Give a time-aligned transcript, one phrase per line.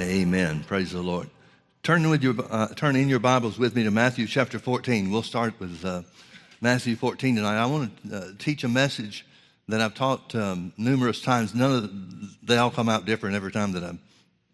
[0.00, 0.64] Amen.
[0.66, 1.28] Praise the Lord.
[1.82, 5.10] Turn, with your, uh, turn in your Bibles with me to Matthew chapter 14.
[5.10, 6.02] We'll start with uh,
[6.62, 7.62] Matthew 14 tonight.
[7.62, 9.26] I want to uh, teach a message
[9.68, 11.54] that I've taught um, numerous times.
[11.54, 13.92] None of the, they all come out different every time that I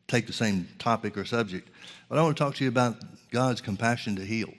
[0.09, 1.69] take the same topic or subject.
[2.09, 2.97] But I want to talk to you about
[3.31, 4.53] God's compassion to heal.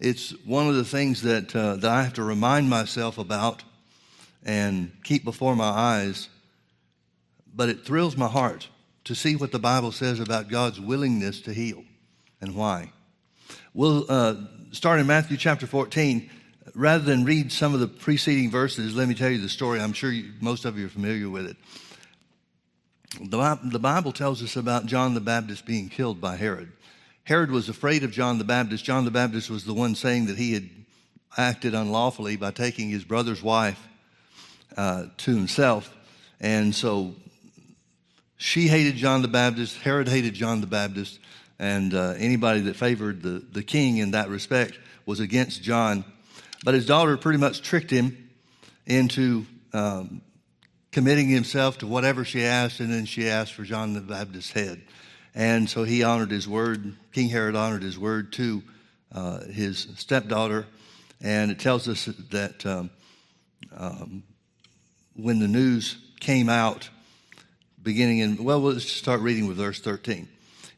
[0.00, 3.62] It's one of the things that, uh, that I have to remind myself about
[4.46, 6.30] and keep before my eyes,
[7.54, 8.68] but it thrills my heart
[9.04, 11.84] to see what the Bible says about God's willingness to heal
[12.40, 12.92] and why.
[13.74, 14.36] We'll uh,
[14.72, 16.30] start in Matthew chapter 14.
[16.74, 19.80] Rather than read some of the preceding verses, let me tell you the story.
[19.80, 21.56] I'm sure you, most of you are familiar with it.
[23.20, 26.72] The, the Bible tells us about John the Baptist being killed by Herod.
[27.24, 28.84] Herod was afraid of John the Baptist.
[28.84, 30.68] John the Baptist was the one saying that he had
[31.36, 33.80] acted unlawfully by taking his brother's wife
[34.76, 35.94] uh, to himself.
[36.40, 37.14] And so
[38.36, 41.20] she hated John the Baptist, Herod hated John the Baptist,
[41.58, 46.04] and uh, anybody that favored the, the king in that respect was against John.
[46.64, 48.30] But his daughter pretty much tricked him
[48.86, 50.22] into um,
[50.92, 54.82] committing himself to whatever she asked, and then she asked for John the Baptist's head.
[55.34, 56.94] And so he honored his word.
[57.12, 58.62] King Herod honored his word to
[59.12, 60.66] uh, his stepdaughter.
[61.20, 62.90] And it tells us that um,
[63.76, 64.22] um,
[65.16, 66.88] when the news came out,
[67.84, 70.28] beginning in, well, let's start reading with verse 13.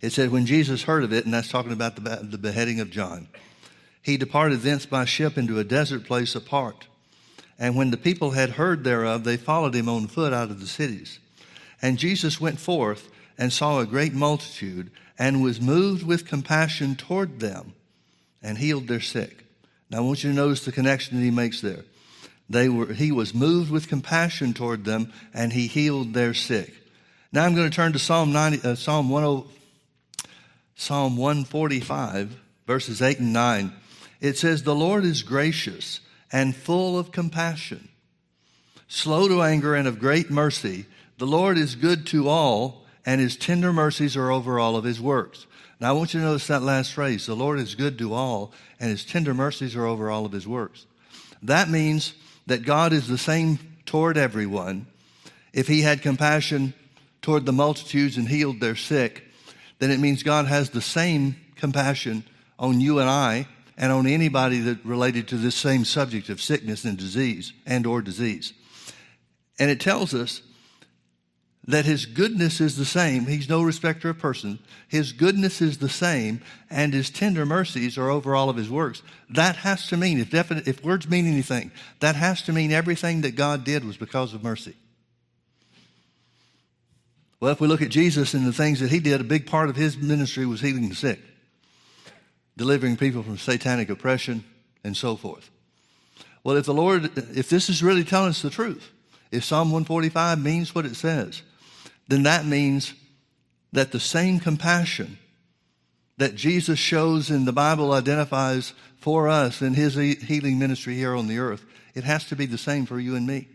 [0.00, 2.90] It said, When Jesus heard of it, and that's talking about the, the beheading of
[2.90, 3.28] John,
[4.02, 6.86] he departed thence by ship into a desert place apart.
[7.58, 10.66] And when the people had heard thereof, they followed him on foot out of the
[10.66, 11.18] cities.
[11.80, 17.40] And Jesus went forth and saw a great multitude and was moved with compassion toward
[17.40, 17.72] them
[18.42, 19.44] and healed their sick.
[19.90, 21.84] Now I want you to notice the connection that he makes there.
[22.48, 26.74] They were, he was moved with compassion toward them and he healed their sick.
[27.36, 29.42] Now I'm going to turn to Psalm 90, uh, Psalm 10,
[30.74, 32.34] Psalm 145,
[32.66, 33.72] verses 8 and 9.
[34.22, 36.00] It says, The Lord is gracious
[36.32, 37.90] and full of compassion,
[38.88, 40.86] slow to anger and of great mercy.
[41.18, 44.98] The Lord is good to all, and his tender mercies are over all of his
[44.98, 45.46] works.
[45.78, 47.26] Now I want you to notice that last phrase.
[47.26, 50.48] The Lord is good to all, and his tender mercies are over all of his
[50.48, 50.86] works.
[51.42, 52.14] That means
[52.46, 54.86] that God is the same toward everyone.
[55.52, 56.72] If he had compassion
[57.26, 59.24] toward the multitudes and healed their sick,
[59.80, 62.22] then it means God has the same compassion
[62.56, 66.84] on you and I and on anybody that related to this same subject of sickness
[66.84, 68.52] and disease and or disease.
[69.58, 70.40] And it tells us
[71.66, 73.26] that his goodness is the same.
[73.26, 74.60] He's no respecter of person.
[74.86, 79.02] His goodness is the same, and his tender mercies are over all of his works.
[79.30, 83.22] That has to mean, if, definite, if words mean anything, that has to mean everything
[83.22, 84.76] that God did was because of mercy.
[87.46, 89.68] Well, if we look at Jesus and the things that he did, a big part
[89.68, 91.20] of his ministry was healing the sick,
[92.56, 94.42] delivering people from satanic oppression,
[94.82, 95.48] and so forth.
[96.42, 98.90] Well, if the Lord, if this is really telling us the truth,
[99.30, 101.42] if Psalm 145 means what it says,
[102.08, 102.94] then that means
[103.70, 105.16] that the same compassion
[106.16, 111.28] that Jesus shows and the Bible identifies for us in his healing ministry here on
[111.28, 111.64] the earth,
[111.94, 113.46] it has to be the same for you and me.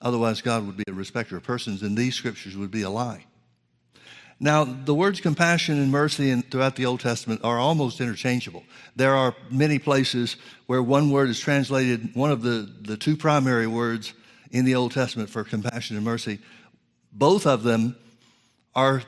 [0.00, 3.26] Otherwise, God would be a respecter of persons, and these scriptures would be a lie.
[4.42, 8.64] Now, the words compassion and mercy in, throughout the Old Testament are almost interchangeable.
[8.96, 13.66] There are many places where one word is translated, one of the, the two primary
[13.66, 14.14] words
[14.50, 16.38] in the Old Testament for compassion and mercy.
[17.12, 17.96] Both of them
[18.74, 19.02] are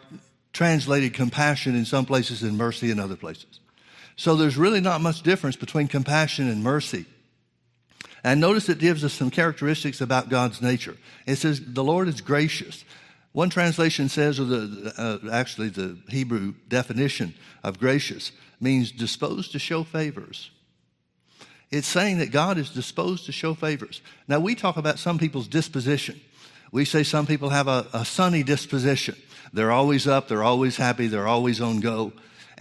[0.53, 3.61] translated compassion in some places and mercy in other places.
[4.17, 7.07] So there's really not much difference between compassion and mercy.
[8.25, 10.97] And notice it gives us some characteristics about God's nature.
[11.27, 12.85] It says, the Lord is gracious.
[13.33, 17.35] One translation says, or the, uh, actually the Hebrew definition
[17.65, 20.51] of gracious means disposed to show favors.
[21.71, 24.03] It's saying that God is disposed to show favors.
[24.29, 26.21] Now, we talk about some people's disposition.
[26.71, 29.17] We say some people have a, a sunny disposition.
[29.53, 32.13] They're always up, they're always happy, they're always on go.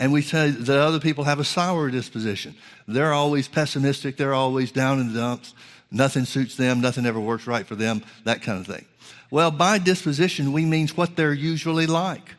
[0.01, 2.55] And we say that other people have a sour disposition.
[2.87, 4.17] They're always pessimistic.
[4.17, 5.53] They're always down in the dumps.
[5.91, 6.81] Nothing suits them.
[6.81, 8.03] Nothing ever works right for them.
[8.23, 8.85] That kind of thing.
[9.29, 12.33] Well, by disposition, we mean what they're usually like.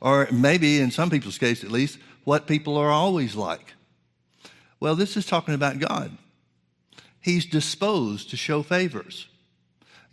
[0.00, 3.74] Or maybe, in some people's case at least, what people are always like.
[4.78, 6.16] Well, this is talking about God.
[7.20, 9.26] He's disposed to show favors.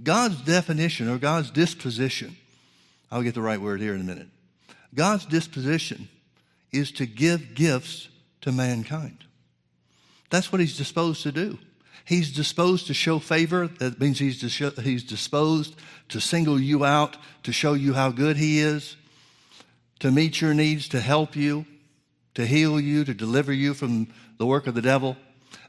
[0.01, 2.35] God's definition or God's disposition,
[3.11, 4.29] I'll get the right word here in a minute.
[4.95, 6.09] God's disposition
[6.71, 8.09] is to give gifts
[8.41, 9.23] to mankind.
[10.29, 11.57] That's what he's disposed to do.
[12.05, 13.67] He's disposed to show favor.
[13.67, 15.75] That means he's, he's disposed
[16.09, 18.95] to single you out, to show you how good he is,
[19.99, 21.65] to meet your needs, to help you,
[22.35, 25.17] to heal you, to deliver you from the work of the devil.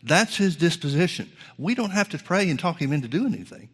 [0.03, 1.33] That's his disposition.
[1.57, 3.69] We don't have to pray and talk him into doing anything.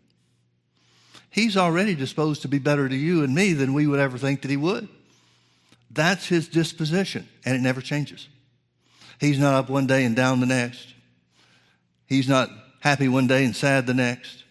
[1.28, 4.42] He's already disposed to be better to you and me than we would ever think
[4.42, 4.88] that he would.
[5.94, 8.28] That's his disposition, and it never changes.
[9.20, 10.92] He's not up one day and down the next.
[12.06, 12.50] He's not
[12.80, 14.44] happy one day and sad the next.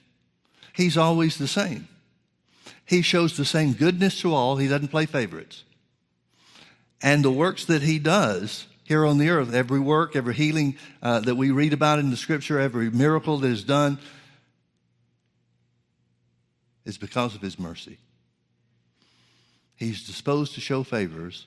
[0.74, 1.88] He's always the same.
[2.86, 4.56] He shows the same goodness to all.
[4.58, 5.64] He doesn't play favorites.
[7.02, 11.20] And the works that he does here on the earth, every work, every healing uh,
[11.22, 14.00] that we read about in the scripture, every miracle that is done,
[16.86, 17.98] is because of his mercy.
[19.84, 21.46] He's disposed to show favors,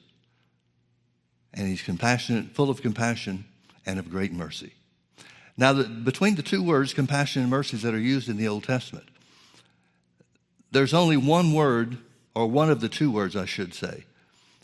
[1.54, 3.46] and he's compassionate, full of compassion
[3.86, 4.74] and of great mercy.
[5.56, 8.64] Now, the, between the two words, compassion and mercy, that are used in the Old
[8.64, 9.06] Testament,
[10.70, 11.96] there's only one word,
[12.34, 14.04] or one of the two words, I should say,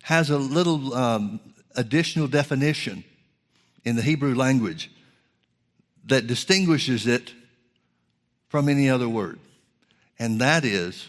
[0.02, 1.40] has a little um,
[1.74, 3.04] additional definition
[3.84, 4.90] in the Hebrew language
[6.04, 7.32] that distinguishes it
[8.48, 9.38] from any other word.
[10.18, 11.08] And that is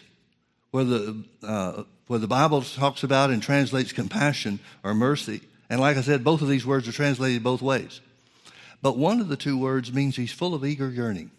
[0.70, 5.40] where the, uh, where the Bible talks about and translates compassion or mercy.
[5.70, 8.00] And like I said, both of these words are translated both ways.
[8.82, 11.30] But one of the two words means he's full of eager yearning.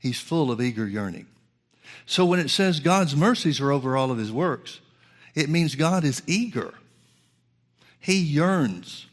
[0.00, 1.26] He's full of eager yearning.
[2.06, 4.80] So when it says God's mercies are over all of his works,
[5.34, 6.74] it means God is eager.
[8.00, 9.06] He yearns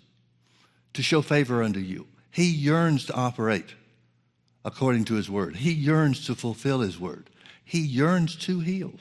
[0.94, 2.07] to show favor unto you.
[2.31, 3.75] He yearns to operate
[4.65, 5.57] according to his word.
[5.57, 7.30] He yearns to fulfill his word.
[7.63, 8.94] He yearns to heal.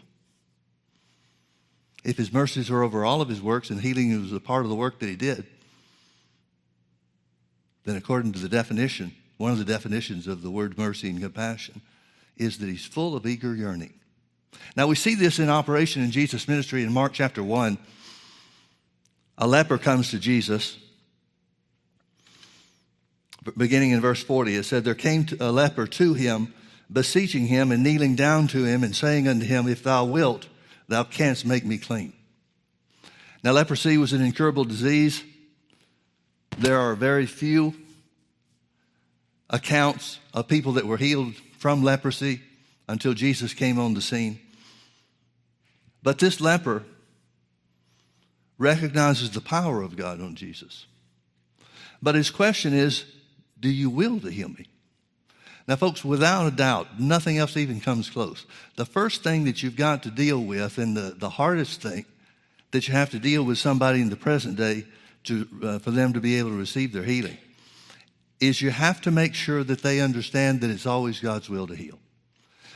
[2.04, 4.70] If his mercies are over all of his works and healing is a part of
[4.70, 5.46] the work that he did,
[7.84, 11.80] then according to the definition, one of the definitions of the word mercy and compassion
[12.36, 13.92] is that he's full of eager yearning.
[14.76, 17.78] Now we see this in operation in Jesus' ministry in Mark chapter 1.
[19.38, 20.78] A leper comes to Jesus.
[23.56, 26.52] Beginning in verse 40, it said, There came a leper to him,
[26.92, 30.46] beseeching him and kneeling down to him and saying unto him, If thou wilt,
[30.90, 32.12] thou canst make me clean.
[33.42, 35.22] Now, leprosy was an incurable disease.
[36.58, 37.74] There are very few
[39.48, 42.42] accounts of people that were healed from leprosy
[42.88, 44.40] until Jesus came on the scene.
[46.02, 46.82] But this leper
[48.58, 50.86] recognizes the power of God on Jesus.
[52.02, 53.04] But his question is,
[53.60, 54.66] do you will to heal me?
[55.70, 58.44] Now, folks, without a doubt, nothing else even comes close.
[58.74, 62.06] The first thing that you've got to deal with, and the, the hardest thing
[62.72, 64.84] that you have to deal with somebody in the present day
[65.26, 67.38] to, uh, for them to be able to receive their healing,
[68.40, 71.76] is you have to make sure that they understand that it's always God's will to
[71.76, 72.00] heal.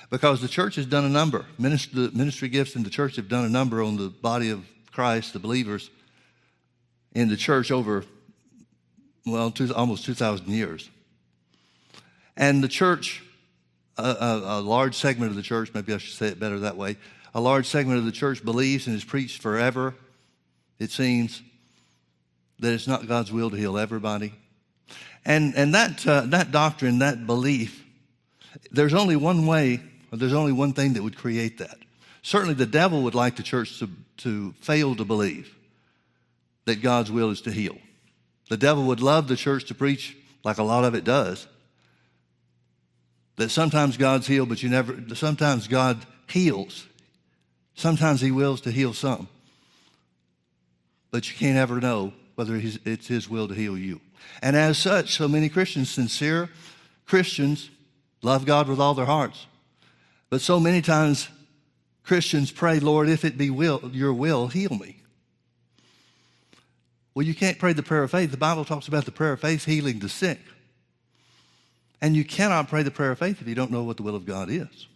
[0.09, 3.45] Because the church has done a number, ministry, ministry gifts in the church have done
[3.45, 5.91] a number on the body of Christ, the believers
[7.13, 8.05] in the church over,
[9.27, 10.89] well, two, almost 2,000 years.
[12.37, 13.23] And the church,
[13.97, 16.77] a, a, a large segment of the church, maybe I should say it better that
[16.77, 16.97] way,
[17.35, 19.95] a large segment of the church believes and has preached forever,
[20.79, 21.43] it seems,
[22.61, 24.33] that it's not God's will to heal everybody.
[25.25, 27.85] And, and that, uh, that doctrine, that belief,
[28.71, 29.81] there's only one way,
[30.13, 31.79] there's only one thing that would create that.
[32.23, 35.55] Certainly, the devil would like the church to, to fail to believe
[36.65, 37.77] that God's will is to heal.
[38.49, 41.47] The devil would love the church to preach, like a lot of it does,
[43.37, 46.87] that sometimes God's healed, but you never, sometimes God heals.
[47.75, 49.29] Sometimes He wills to heal some.
[51.11, 54.01] But you can't ever know whether it's His will to heal you.
[54.43, 56.51] And as such, so many Christians, sincere
[57.07, 57.71] Christians,
[58.23, 59.47] love God with all their hearts.
[60.31, 61.29] But so many times,
[62.03, 64.97] Christians pray, Lord, if it be will, your will, heal me.
[67.15, 68.31] Well, you can't pray the prayer of faith.
[68.31, 70.41] The Bible talks about the prayer of faith healing the sick.
[72.05, 74.15] And you cannot pray the prayer of faith if you don't know what the will
[74.15, 74.89] of God is.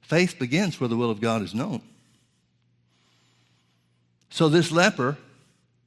[0.00, 1.82] Faith begins where the will of God is known.
[4.30, 5.18] So this leper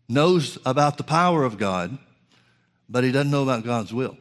[0.07, 1.97] knows about the power of God,
[2.87, 4.15] but he doesn't know about God's will.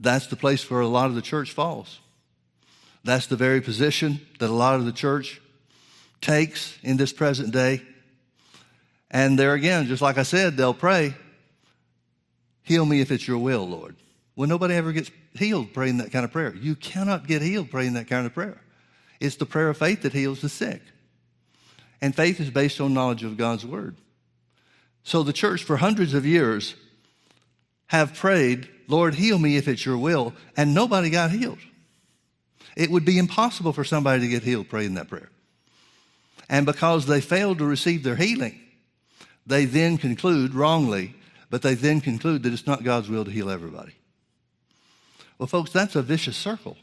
[0.00, 2.00] That's the place where a lot of the church falls.
[3.04, 5.38] That's the very position that a lot of the church
[6.22, 7.82] takes in this present day.
[9.10, 11.14] And there again, just like I said, they'll pray,
[12.62, 13.96] Heal me if it's your will, Lord.
[14.36, 16.54] Well, nobody ever gets healed praying that kind of prayer.
[16.54, 18.60] You cannot get healed praying that kind of prayer.
[19.20, 20.82] It's the prayer of faith that heals the sick.
[22.00, 23.96] And faith is based on knowledge of God's word.
[25.04, 26.74] So the church for hundreds of years
[27.86, 31.58] have prayed, Lord, heal me if it's your will, and nobody got healed.
[32.76, 35.28] It would be impossible for somebody to get healed praying that prayer.
[36.48, 38.58] And because they failed to receive their healing,
[39.46, 41.14] they then conclude wrongly,
[41.52, 43.92] but they then conclude that it's not God's will to heal everybody.
[45.38, 46.78] Well, folks, that's a vicious circle.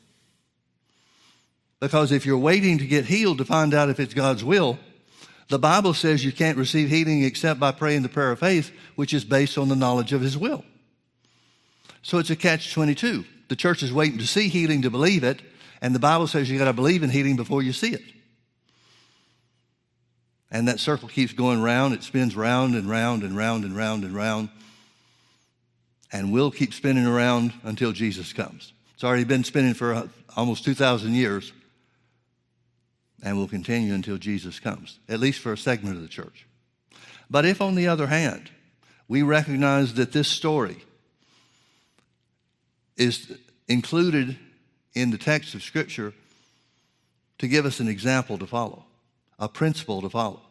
[1.80, 4.78] Because if you're waiting to get healed to find out if it's God's will,
[5.48, 9.12] the Bible says you can't receive healing except by praying the prayer of faith, which
[9.12, 10.64] is based on the knowledge of His will.
[12.04, 13.26] So it's a catch 22.
[13.48, 15.42] The church is waiting to see healing to believe it,
[15.82, 18.04] and the Bible says you got to believe in healing before you see it.
[20.51, 21.94] And that circle keeps going round.
[21.94, 24.50] It spins round and round and round and round and round.
[26.12, 28.74] And will keep spinning around until Jesus comes.
[28.96, 31.53] It's already been spinning for uh, almost 2,000 years
[33.22, 36.46] and will continue until Jesus comes, at least for a segment of the church.
[37.29, 38.50] But if, on the other hand,
[39.08, 40.77] we recognize that this story
[42.98, 43.38] is
[43.68, 44.38] included
[44.94, 46.13] in the text of Scripture
[47.38, 48.84] to give us an example to follow,
[49.39, 50.41] a principle to follow.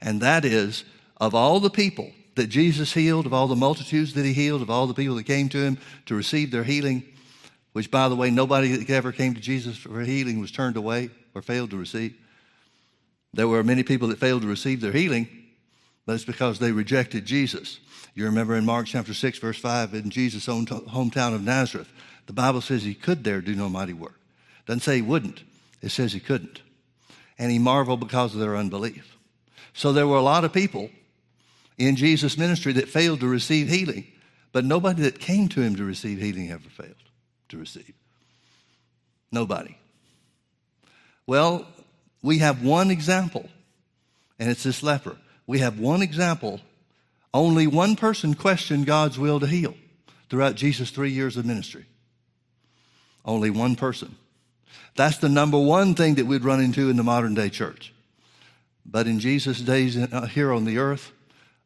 [0.00, 0.84] And that is
[1.18, 4.70] of all the people that Jesus healed, of all the multitudes that he healed, of
[4.70, 7.04] all the people that came to him to receive their healing,
[7.72, 11.10] which, by the way, nobody that ever came to Jesus for healing was turned away
[11.34, 12.14] or failed to receive.
[13.34, 15.28] There were many people that failed to receive their healing,
[16.06, 17.80] but it's because they rejected Jesus.
[18.14, 21.90] You remember in Mark chapter 6, verse 5, in Jesus' own hometown of Nazareth,
[22.26, 24.20] the Bible says he could there do no mighty work.
[24.66, 25.42] Doesn't say he wouldn't,
[25.80, 26.60] it says he couldn't.
[27.38, 29.16] And he marveled because of their unbelief.
[29.72, 30.90] So there were a lot of people
[31.78, 34.06] in Jesus' ministry that failed to receive healing,
[34.52, 36.94] but nobody that came to him to receive healing ever failed
[37.48, 37.94] to receive.
[39.30, 39.76] Nobody.
[41.26, 41.66] Well,
[42.22, 43.48] we have one example,
[44.38, 45.16] and it's this leper.
[45.46, 46.60] We have one example.
[47.32, 49.74] Only one person questioned God's will to heal
[50.28, 51.86] throughout Jesus' three years of ministry.
[53.24, 54.16] Only one person.
[54.94, 57.92] That's the number one thing that we'd run into in the modern day church.
[58.84, 61.12] But in Jesus' days uh, here on the earth,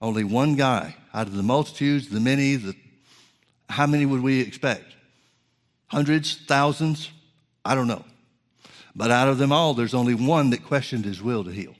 [0.01, 2.75] only one guy out of the multitudes, the many, the,
[3.69, 4.85] how many would we expect?
[5.89, 7.11] Hundreds, thousands?
[7.65, 8.05] I don't know.
[8.95, 11.75] But out of them all, there's only one that questioned his will to heal.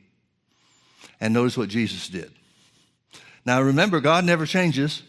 [1.21, 2.31] And notice what Jesus did.
[3.45, 5.03] Now remember, God never changes.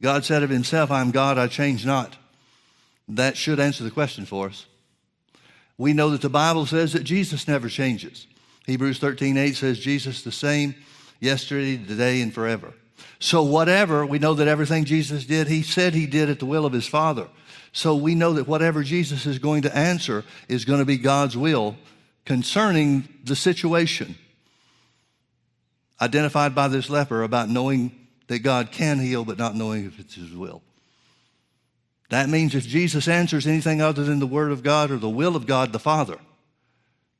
[0.00, 2.16] God said of himself, I am God, I change not.
[3.08, 4.66] That should answer the question for us.
[5.78, 8.26] We know that the Bible says that Jesus never changes.
[8.66, 10.74] Hebrews 13, 8 says, Jesus the same
[11.20, 12.72] yesterday, today, and forever.
[13.18, 16.66] So whatever, we know that everything Jesus did, he said he did at the will
[16.66, 17.28] of his Father.
[17.72, 21.36] So we know that whatever Jesus is going to answer is going to be God's
[21.36, 21.76] will
[22.24, 24.16] concerning the situation
[26.00, 27.94] identified by this leper about knowing
[28.26, 30.62] that God can heal, but not knowing if it's his will.
[32.08, 35.34] That means if Jesus answers anything other than the word of God or the will
[35.34, 36.18] of God the Father,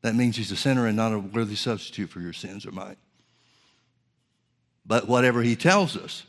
[0.02, 2.96] that means he's a sinner and not a worthy substitute for your sins or mine.
[4.86, 6.24] But whatever he tells us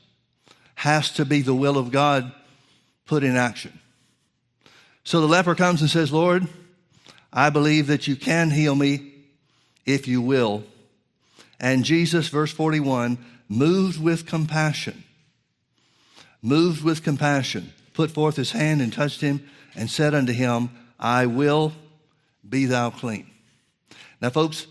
[0.76, 2.32] has to be the will of God
[3.06, 3.80] put in action.
[5.04, 6.48] So the leper comes and says, Lord,
[7.32, 9.14] I believe that you can heal me
[9.86, 10.64] if you will.
[11.60, 15.04] And Jesus, verse 41, moved with compassion,
[16.42, 19.44] moved with compassion, put forth his hand and touched him
[19.76, 21.74] and said unto him, I will
[22.48, 23.26] be thou clean.
[24.22, 24.68] Now, folks,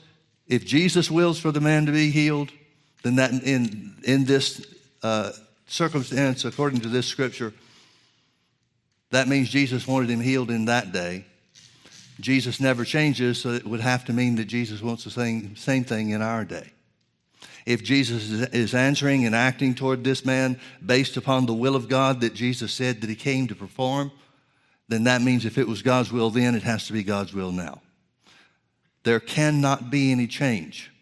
[0.47, 2.52] if Jesus wills for the man to be healed,
[3.02, 4.64] then that in, in this
[5.02, 5.33] uh,
[5.66, 7.52] circumstance, according to this scripture,
[9.11, 11.25] that means Jesus wanted him healed in that day.
[12.21, 15.83] Jesus never changes, so it would have to mean that Jesus wants the same, same
[15.83, 16.71] thing in our day.
[17.66, 22.20] If Jesus is answering and acting toward this man based upon the will of God
[22.20, 24.12] that Jesus said that he came to perform,
[24.88, 27.50] then that means if it was God's will then, it has to be God's will
[27.50, 27.82] now.
[29.02, 30.92] There cannot be any change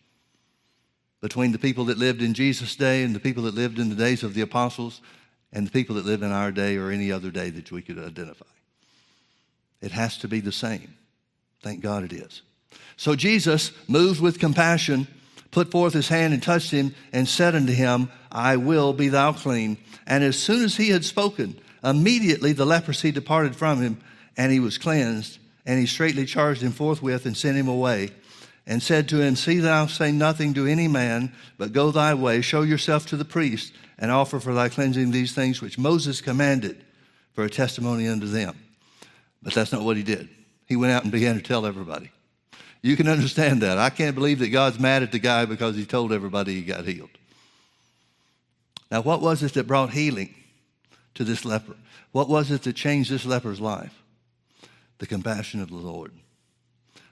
[1.21, 3.95] between the people that lived in Jesus' day and the people that lived in the
[3.95, 5.03] days of the apostles
[5.53, 7.99] and the people that live in our day or any other day that we could
[7.99, 8.45] identify.
[9.81, 10.95] It has to be the same.
[11.63, 12.43] Thank God it is.
[12.97, 15.07] So Jesus, moved with compassion,
[15.55, 19.33] put forth his hand and touched him and said unto him, I will be thou
[19.33, 19.79] clean.
[20.07, 24.01] And as soon as he had spoken, immediately the leprosy departed from him
[24.37, 25.39] and he was cleansed.
[25.65, 28.11] And he straightly charged him forthwith and sent him away
[28.67, 32.41] and said to him, See thou say nothing to any man, but go thy way,
[32.41, 36.85] show yourself to the priest, and offer for thy cleansing these things which Moses commanded
[37.33, 38.59] for a testimony unto them.
[39.43, 40.29] But that's not what he did.
[40.67, 42.11] He went out and began to tell everybody.
[42.85, 43.79] You can understand that.
[43.79, 46.85] I can't believe that God's mad at the guy because he told everybody he got
[46.85, 47.09] healed.
[48.91, 50.35] Now, what was it that brought healing
[51.15, 51.77] to this leper.
[52.13, 54.03] What was it that changed this leper's life?
[54.99, 56.13] The compassion of the Lord,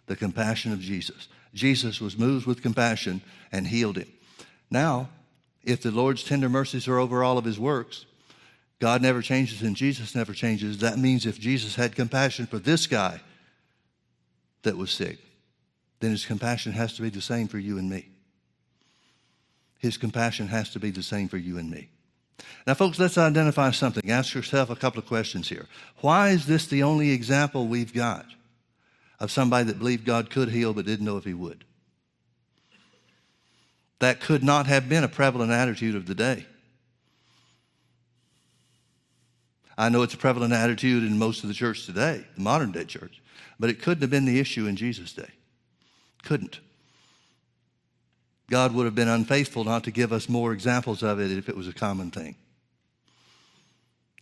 [0.07, 1.29] the compassion of Jesus.
[1.55, 4.09] Jesus was moved with compassion and healed him.
[4.71, 5.09] Now,
[5.65, 8.07] if the Lord's tender mercies are over all of his works,
[8.81, 10.79] God never changes and Jesus never changes.
[10.79, 13.21] That means if Jesus had compassion for this guy
[14.63, 15.19] that was sick,
[16.03, 18.09] then his compassion has to be the same for you and me.
[19.79, 21.91] His compassion has to be the same for you and me.
[22.67, 24.11] Now, folks, let's identify something.
[24.11, 25.69] Ask yourself a couple of questions here.
[26.01, 28.27] Why is this the only example we've got
[29.21, 31.65] of somebody that believed God could heal but didn't know if he would?
[34.01, 36.47] That could not have been a prevalent attitude of the day.
[39.79, 42.85] I know it's a prevalent attitude in most of the church today, the modern day
[42.85, 43.23] church,
[43.61, 45.31] but it couldn't have been the issue in Jesus' day.
[46.23, 46.61] Couldn't.
[48.51, 51.57] God would have been unfaithful not to give us more examples of it if it
[51.57, 52.37] was a common thing.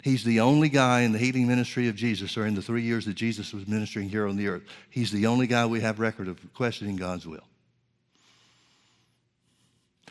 [0.03, 3.05] He's the only guy in the healing ministry of Jesus, or in the three years
[3.05, 4.63] that Jesus was ministering here on the earth.
[4.89, 7.45] He's the only guy we have record of questioning God's will.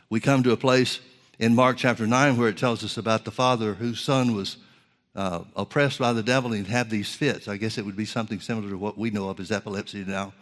[0.09, 0.99] We come to a place
[1.39, 4.57] in Mark chapter 9 where it tells us about the father whose son was
[5.15, 7.47] uh, oppressed by the devil and had these fits.
[7.47, 10.33] I guess it would be something similar to what we know of as epilepsy now.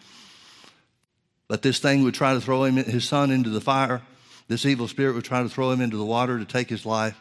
[1.48, 4.02] But this thing would try to throw him, his son into the fire.
[4.48, 7.18] This evil spirit would try to throw him into the water to take his life.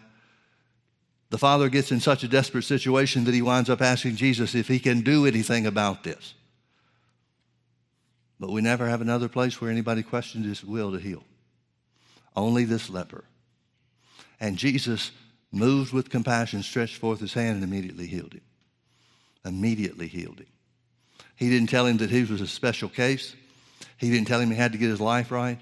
[1.31, 4.69] The father gets in such a desperate situation that he winds up asking Jesus if
[4.69, 6.35] he can do anything about this.
[8.39, 11.25] But we never have another place where anybody questions his will to heal.
[12.37, 13.25] Only this leper.
[14.39, 15.11] And Jesus,
[15.51, 18.43] moved with compassion, stretched forth his hand and immediately healed him.
[19.45, 20.47] Immediately healed him.
[21.37, 23.35] He didn't tell him that he was a special case.
[23.97, 25.59] He didn't tell him he had to get his life right.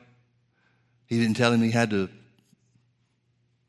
[1.07, 2.09] He didn't tell him he had to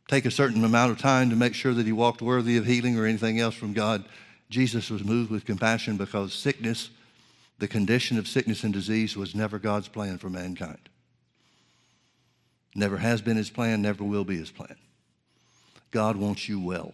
[0.07, 2.97] take a certain amount of time to make sure that he walked worthy of healing
[2.97, 4.05] or anything else from God.
[4.49, 6.89] Jesus was moved with compassion because sickness,
[7.59, 10.89] the condition of sickness and disease, was never God's plan for mankind.
[12.75, 14.75] Never has been his plan, never will be his plan.
[15.91, 16.93] God wants you well.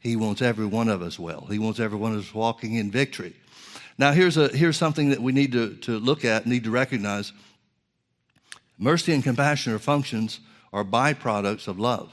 [0.00, 1.46] He wants every one of us well.
[1.50, 3.34] He wants every one of us walking in victory.
[3.96, 7.32] Now, here's, a, here's something that we need to, to look at, need to recognize.
[8.78, 10.40] Mercy and compassion are functions,
[10.72, 12.12] are byproducts of love.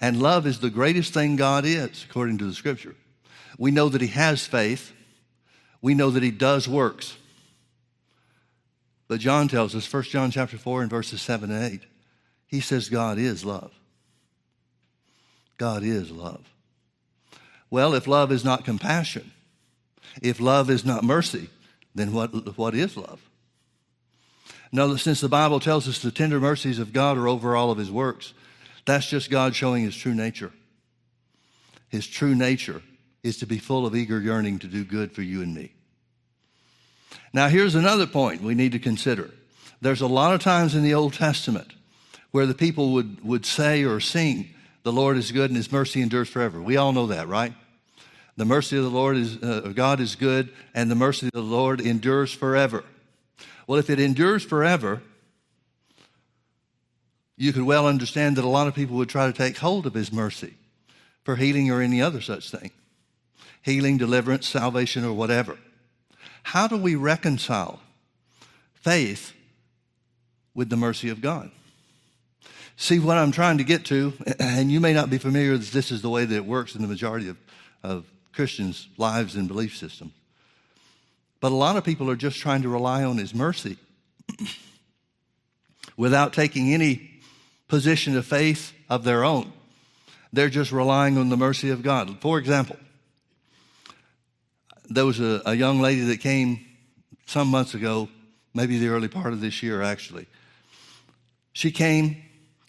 [0.00, 2.94] And love is the greatest thing God is, according to the scripture.
[3.58, 4.92] We know that He has faith,
[5.80, 7.16] we know that He does works.
[9.08, 11.80] But John tells us, 1 John chapter 4 and verses 7 and 8,
[12.46, 13.72] he says God is love.
[15.58, 16.44] God is love.
[17.70, 19.32] Well, if love is not compassion,
[20.22, 21.48] if love is not mercy,
[21.94, 23.20] then what, what is love?
[24.72, 27.78] Now, since the Bible tells us the tender mercies of God are over all of
[27.78, 28.34] his works,
[28.84, 30.52] that's just God showing his true nature.
[31.88, 32.82] His true nature
[33.22, 35.72] is to be full of eager yearning to do good for you and me.
[37.32, 39.30] Now, here's another point we need to consider.
[39.80, 41.72] There's a lot of times in the Old Testament
[42.32, 44.50] where the people would, would say or sing,
[44.82, 46.60] The Lord is good and his mercy endures forever.
[46.60, 47.52] We all know that, right?
[48.36, 51.40] The mercy of the Lord is, uh, God is good, and the mercy of the
[51.40, 52.84] Lord endures forever.
[53.66, 55.02] Well, if it endures forever,
[57.36, 59.94] you could well understand that a lot of people would try to take hold of
[59.94, 60.54] His mercy
[61.22, 62.70] for healing or any other such thing
[63.62, 65.56] healing, deliverance, salvation, or whatever.
[66.42, 67.80] How do we reconcile
[68.74, 69.32] faith
[70.54, 71.50] with the mercy of God?
[72.76, 76.02] See, what I'm trying to get to, and you may not be familiar, this is
[76.02, 77.38] the way that it works in the majority of,
[77.82, 80.12] of Christians' lives and belief systems.
[81.40, 83.76] But a lot of people are just trying to rely on His mercy
[85.96, 87.10] without taking any
[87.68, 89.52] position of faith of their own.
[90.32, 92.20] They're just relying on the mercy of God.
[92.20, 92.76] For example,
[94.88, 96.64] there was a, a young lady that came
[97.26, 98.08] some months ago,
[98.52, 100.26] maybe the early part of this year, actually.
[101.52, 102.23] She came,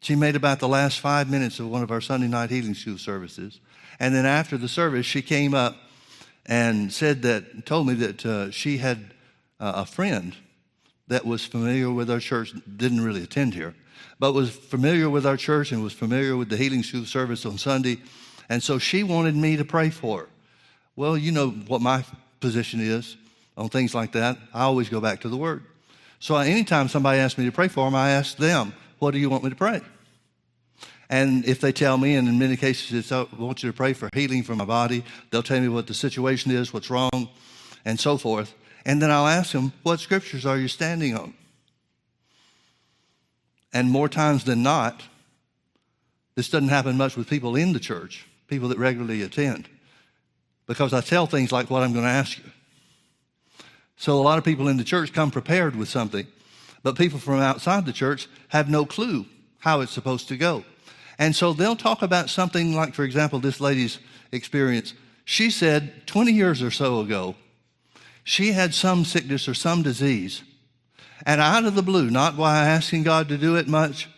[0.05, 2.99] she made about the last five minutes of one of our Sunday night healing school
[2.99, 3.59] services.
[3.99, 5.75] And then after the service, she came up
[6.45, 8.99] and said that, told me that uh, she had
[9.59, 10.35] uh, a friend
[11.07, 13.73] that was familiar with our church, didn't really attend here,
[14.19, 17.57] but was familiar with our church and was familiar with the healing school service on
[17.57, 17.97] Sunday.
[18.47, 20.29] And so she wanted me to pray for her.
[20.95, 22.05] Well, you know what my
[22.41, 23.17] position is
[23.57, 24.37] on things like that.
[24.53, 25.63] I always go back to the Word.
[26.19, 29.31] So anytime somebody asks me to pray for them, I ask them, What do you
[29.31, 29.81] want me to pray?
[31.09, 33.75] And if they tell me, and in many cases it's, oh, I want you to
[33.75, 37.29] pray for healing for my body, they'll tell me what the situation is, what's wrong,
[37.83, 38.53] and so forth.
[38.85, 41.33] And then I'll ask them, what scriptures are you standing on?
[43.73, 45.03] And more times than not,
[46.35, 49.69] this doesn't happen much with people in the church, people that regularly attend,
[50.65, 52.51] because I tell things like what I'm going to ask you.
[53.97, 56.27] So a lot of people in the church come prepared with something,
[56.83, 59.25] but people from outside the church have no clue
[59.59, 60.63] how it's supposed to go.
[61.17, 63.99] And so they'll talk about something like, for example, this lady's
[64.31, 64.93] experience.
[65.23, 67.35] She said 20 years or so ago,
[68.23, 70.43] she had some sickness or some disease.
[71.25, 74.09] And out of the blue, not by asking God to do it much,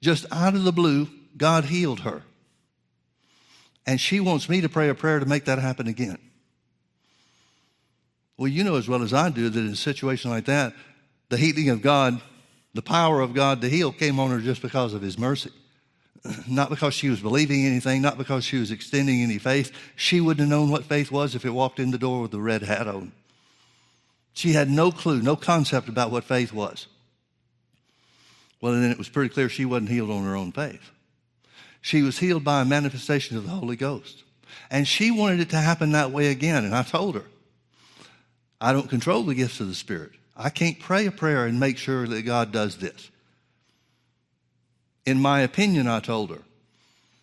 [0.00, 2.22] just out of the blue, God healed her.
[3.86, 6.18] And she wants me to pray a prayer to make that happen again.
[8.36, 10.72] Well, you know as well as I do that in a situation like that,
[11.28, 12.20] the healing of God,
[12.74, 15.50] the power of God to heal came on her just because of his mercy.
[16.48, 19.72] Not because she was believing anything, not because she was extending any faith.
[19.96, 22.40] She wouldn't have known what faith was if it walked in the door with the
[22.40, 23.12] red hat on.
[24.34, 26.86] She had no clue, no concept about what faith was.
[28.60, 30.90] Well, then it was pretty clear she wasn't healed on her own faith.
[31.80, 34.24] She was healed by a manifestation of the Holy Ghost.
[34.70, 36.64] And she wanted it to happen that way again.
[36.64, 37.24] And I told her,
[38.60, 40.12] I don't control the gifts of the Spirit.
[40.36, 43.10] I can't pray a prayer and make sure that God does this.
[45.08, 46.42] In my opinion, I told her,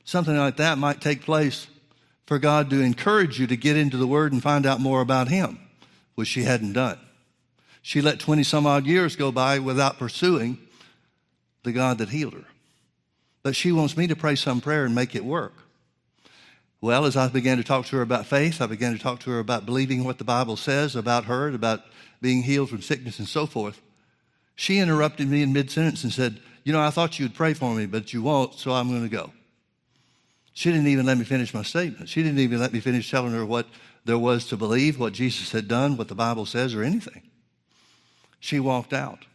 [0.06, 1.68] something like that might take place
[2.26, 5.28] for God to encourage you to get into the Word and find out more about
[5.28, 5.60] Him,
[6.16, 6.98] which she hadn't done.
[7.84, 10.58] She let 20 some odd years go by without pursuing
[11.62, 12.46] the God that healed her.
[13.44, 15.54] But she wants me to pray some prayer and make it work.
[16.82, 19.30] Well, as I began to talk to her about faith, I began to talk to
[19.30, 21.84] her about believing what the Bible says about her, about
[22.20, 23.80] being healed from sickness and so forth.
[24.56, 27.74] She interrupted me in mid sentence and said, You know, I thought you'd pray for
[27.74, 29.32] me, but you won't, so I'm going to go.
[30.54, 32.10] She didn't even let me finish my statement.
[32.10, 33.68] She didn't even let me finish telling her what
[34.04, 37.22] there was to believe, what Jesus had done, what the Bible says, or anything.
[38.40, 39.26] She walked out.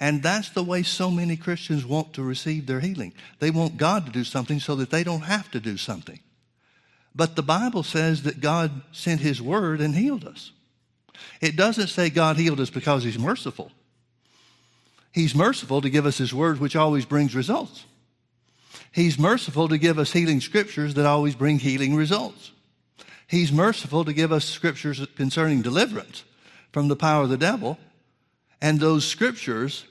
[0.00, 3.12] And that's the way so many Christians want to receive their healing.
[3.38, 6.18] They want God to do something so that they don't have to do something.
[7.14, 10.50] But the Bible says that God sent His word and healed us.
[11.40, 13.70] It doesn't say God healed us because He's merciful.
[15.14, 17.84] He's merciful to give us His word, which always brings results.
[18.90, 22.50] He's merciful to give us healing scriptures that always bring healing results.
[23.28, 26.24] He's merciful to give us scriptures concerning deliverance
[26.72, 27.78] from the power of the devil.
[28.60, 29.84] And those scriptures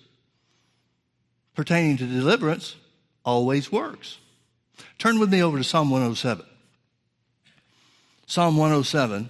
[1.56, 2.76] pertaining to deliverance
[3.24, 4.18] always works.
[5.00, 6.46] Turn with me over to Psalm 107.
[8.26, 9.30] Psalm 107.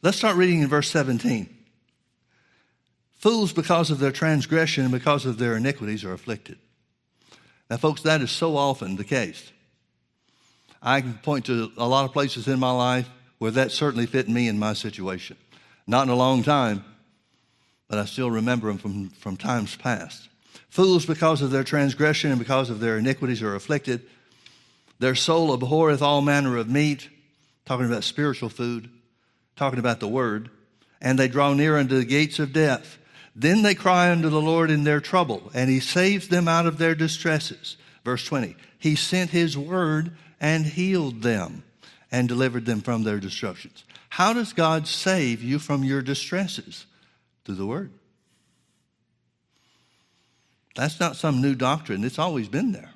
[0.00, 1.55] Let's start reading in verse 17.
[3.16, 6.58] Fools, because of their transgression and because of their iniquities, are afflicted.
[7.70, 9.52] Now, folks, that is so often the case.
[10.82, 14.28] I can point to a lot of places in my life where that certainly fit
[14.28, 15.36] me in my situation.
[15.86, 16.84] Not in a long time,
[17.88, 20.28] but I still remember them from, from times past.
[20.68, 24.02] Fools, because of their transgression and because of their iniquities, are afflicted.
[24.98, 27.08] Their soul abhorreth all manner of meat,
[27.64, 28.90] talking about spiritual food,
[29.56, 30.50] talking about the word,
[31.00, 32.98] and they draw near unto the gates of death.
[33.38, 36.78] Then they cry unto the Lord in their trouble, and he saves them out of
[36.78, 37.76] their distresses.
[38.02, 41.62] Verse 20 He sent his word and healed them
[42.10, 43.84] and delivered them from their destructions.
[44.08, 46.86] How does God save you from your distresses?
[47.44, 47.90] Through the word.
[50.74, 52.92] That's not some new doctrine, it's always been there.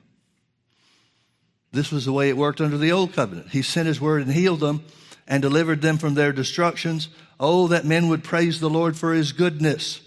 [1.73, 3.51] This was the way it worked under the old covenant.
[3.51, 4.85] He sent his word and healed them
[5.29, 7.09] and delivered them from their destructions.
[7.39, 10.01] Oh, that men would praise the Lord for his goodness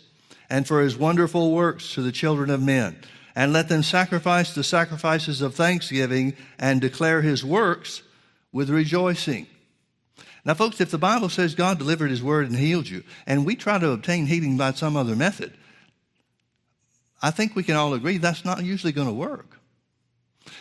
[0.54, 2.96] and for his wonderful works to the children of men.
[3.36, 8.04] And let them sacrifice the sacrifices of thanksgiving and declare his works
[8.52, 9.48] with rejoicing.
[10.46, 13.56] Now, folks, if the Bible says God delivered his word and healed you, and we
[13.56, 15.54] try to obtain healing by some other method,
[17.20, 19.60] I think we can all agree that's not usually going to work.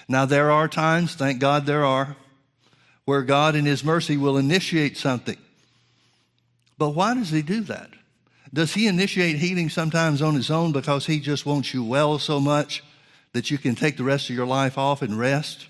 [0.09, 2.16] Now, there are times, thank God there are,
[3.05, 5.37] where God in His mercy will initiate something.
[6.78, 7.90] But why does He do that?
[8.54, 12.38] Does He initiate healing sometimes on His own because He just wants you well so
[12.38, 12.84] much
[13.32, 15.66] that you can take the rest of your life off and rest?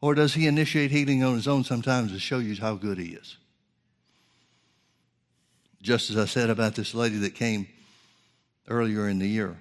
[0.00, 3.10] Or does He initiate healing on His own sometimes to show you how good He
[3.10, 3.36] is?
[5.80, 7.68] Just as I said about this lady that came
[8.68, 9.56] earlier in the year.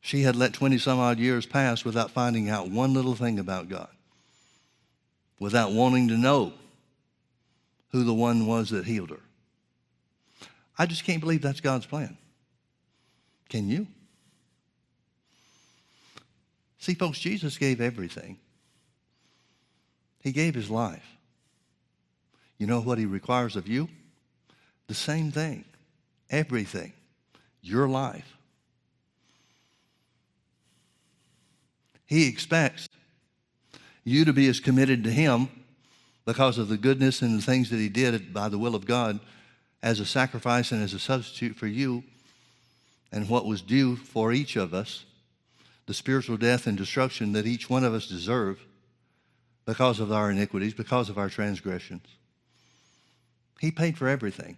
[0.00, 3.68] She had let 20 some odd years pass without finding out one little thing about
[3.68, 3.88] God,
[5.38, 6.54] without wanting to know
[7.92, 9.20] who the one was that healed her.
[10.78, 12.16] I just can't believe that's God's plan.
[13.48, 13.86] Can you?
[16.78, 18.38] See, folks, Jesus gave everything.
[20.22, 21.04] He gave his life.
[22.58, 23.88] You know what he requires of you?
[24.86, 25.64] The same thing.
[26.30, 26.92] Everything.
[27.62, 28.36] Your life.
[32.06, 32.88] He expects
[34.04, 35.48] you to be as committed to him
[36.24, 39.20] because of the goodness and the things that He did by the will of God
[39.82, 42.02] as a sacrifice and as a substitute for you
[43.12, 45.04] and what was due for each of us,
[45.86, 48.60] the spiritual death and destruction that each one of us deserve
[49.66, 52.06] because of our iniquities, because of our transgressions.
[53.60, 54.56] He paid for everything.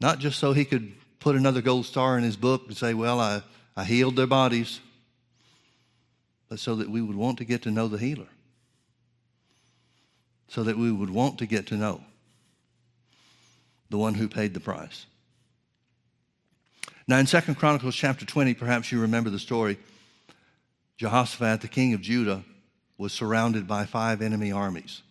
[0.00, 3.20] Not just so he could put another gold star in his book and say, Well,
[3.20, 3.42] I,
[3.76, 4.80] I healed their bodies,
[6.48, 8.28] but so that we would want to get to know the healer.
[10.48, 12.00] So that we would want to get to know
[13.90, 15.06] the one who paid the price.
[17.06, 19.78] Now, in Second Chronicles chapter 20, perhaps you remember the story.
[20.96, 22.42] Jehoshaphat, the king of Judah,
[22.96, 25.02] was surrounded by five enemy armies.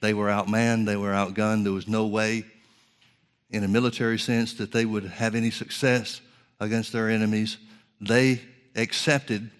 [0.00, 1.64] They were outmanned, they were outgunned.
[1.64, 2.44] There was no way,
[3.50, 6.20] in a military sense, that they would have any success
[6.60, 7.58] against their enemies.
[8.00, 8.40] They
[8.74, 9.50] accepted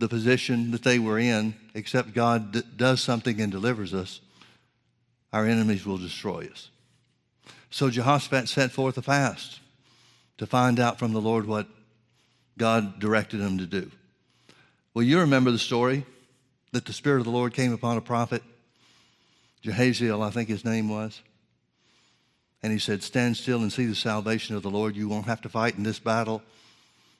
[0.00, 4.20] the position that they were in, except God d- does something and delivers us,
[5.30, 6.70] our enemies will destroy us.
[7.70, 9.60] So Jehoshaphat set forth a fast
[10.38, 11.68] to find out from the Lord what
[12.56, 13.90] God directed him to do.
[14.94, 16.06] Well, you remember the story
[16.72, 18.42] that the Spirit of the Lord came upon a prophet,
[19.62, 21.20] Jahaziel, I think his name was.
[22.62, 24.96] And he said, Stand still and see the salvation of the Lord.
[24.96, 26.42] You won't have to fight in this battle,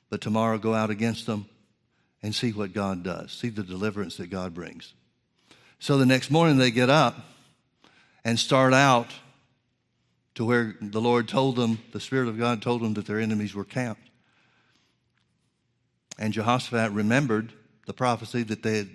[0.09, 1.45] but tomorrow go out against them
[2.23, 3.31] and see what God does.
[3.31, 4.93] See the deliverance that God brings.
[5.79, 7.15] So the next morning they get up
[8.23, 9.07] and start out
[10.35, 13.53] to where the Lord told them, the Spirit of God told them that their enemies
[13.53, 14.09] were camped.
[16.19, 17.51] And Jehoshaphat remembered
[17.87, 18.89] the prophecy that they had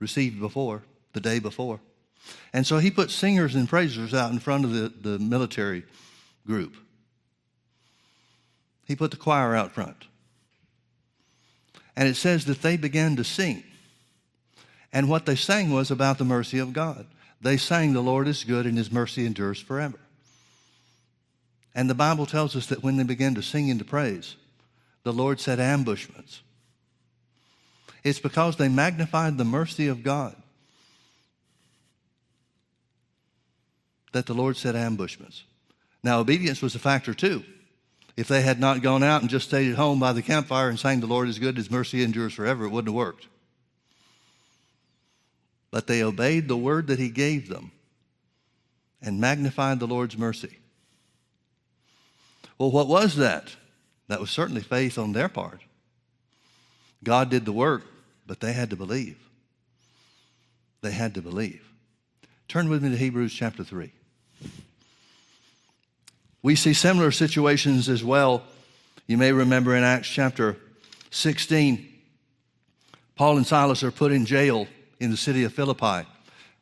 [0.00, 1.80] received before, the day before.
[2.52, 5.84] And so he put singers and praisers out in front of the, the military
[6.46, 6.76] group.
[8.84, 9.96] He put the choir out front.
[11.96, 13.62] And it says that they began to sing.
[14.92, 17.06] And what they sang was about the mercy of God.
[17.40, 19.98] They sang, The Lord is good and his mercy endures forever.
[21.74, 24.36] And the Bible tells us that when they began to sing into praise,
[25.02, 26.40] the Lord set ambushments.
[28.04, 30.36] It's because they magnified the mercy of God
[34.12, 35.42] that the Lord set ambushments.
[36.02, 37.42] Now, obedience was a factor too.
[38.16, 40.78] If they had not gone out and just stayed at home by the campfire and
[40.78, 43.26] sang, The Lord is good, His mercy endures forever, it wouldn't have worked.
[45.70, 47.72] But they obeyed the word that He gave them
[49.02, 50.58] and magnified the Lord's mercy.
[52.56, 53.56] Well, what was that?
[54.08, 55.60] That was certainly faith on their part.
[57.02, 57.84] God did the work,
[58.26, 59.18] but they had to believe.
[60.80, 61.66] They had to believe.
[62.46, 63.92] Turn with me to Hebrews chapter 3.
[66.44, 68.42] We see similar situations as well.
[69.06, 70.58] You may remember in Acts chapter
[71.10, 71.90] 16,
[73.16, 74.68] Paul and Silas are put in jail
[75.00, 76.06] in the city of Philippi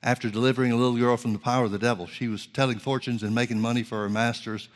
[0.00, 2.06] after delivering a little girl from the power of the devil.
[2.06, 4.68] She was telling fortunes and making money for her masters.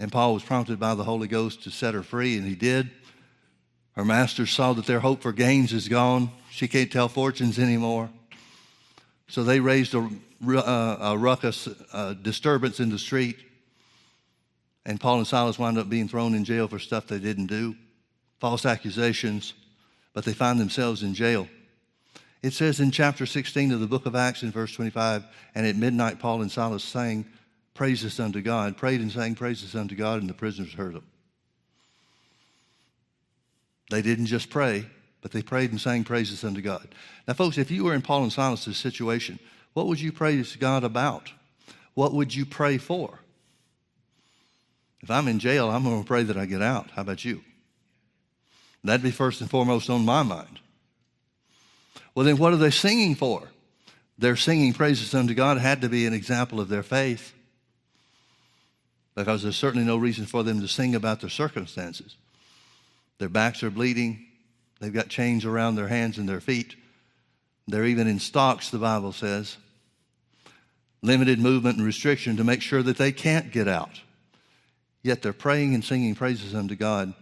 [0.00, 2.90] And Paul was prompted by the Holy Ghost to set her free, and he did.
[3.92, 6.32] Her masters saw that their hope for gains is gone.
[6.50, 8.10] She can't tell fortunes anymore.
[9.28, 10.10] So they raised a
[10.44, 13.36] uh, a ruckus, uh, disturbance in the street.
[14.84, 17.76] And Paul and Silas wind up being thrown in jail for stuff they didn't do,
[18.40, 19.54] false accusations,
[20.12, 21.48] but they find themselves in jail.
[22.42, 25.24] It says in chapter 16 of the book of Acts in verse 25,
[25.54, 27.24] and at midnight Paul and Silas sang
[27.74, 31.06] praises unto God, prayed and sang praises unto God, and the prisoners heard them.
[33.90, 34.86] They didn't just pray,
[35.20, 36.88] but they prayed and sang praises unto God.
[37.28, 39.38] Now, folks, if you were in Paul and Silas' situation,
[39.74, 41.32] what would you praise God about?
[41.94, 43.18] What would you pray for?
[45.02, 46.90] If I'm in jail, I'm going to pray that I get out.
[46.92, 47.42] How about you?
[48.84, 50.60] That'd be first and foremost on my mind.
[52.14, 53.48] Well, then what are they singing for?
[54.18, 57.32] Their singing praises unto God had to be an example of their faith
[59.14, 62.16] because there's certainly no reason for them to sing about their circumstances.
[63.18, 64.26] Their backs are bleeding,
[64.80, 66.76] they've got chains around their hands and their feet.
[67.68, 69.56] They're even in stocks, the Bible says.
[71.02, 74.00] Limited movement and restriction to make sure that they can't get out.
[75.02, 77.12] Yet they're praying and singing praises unto God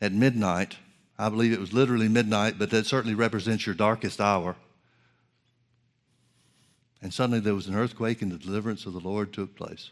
[0.00, 0.76] at midnight.
[1.18, 4.56] I believe it was literally midnight, but that certainly represents your darkest hour.
[7.02, 9.90] And suddenly there was an earthquake, and the deliverance of the Lord took place.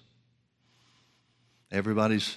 [1.70, 2.36] Everybody's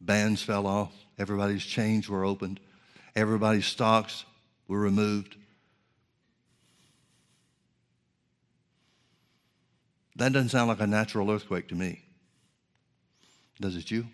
[0.00, 2.60] bands fell off, everybody's chains were opened,
[3.16, 4.24] everybody's stocks
[4.68, 5.36] were removed.
[10.16, 12.02] That doesn't sound like a natural earthquake to me.
[13.60, 14.06] Does it you?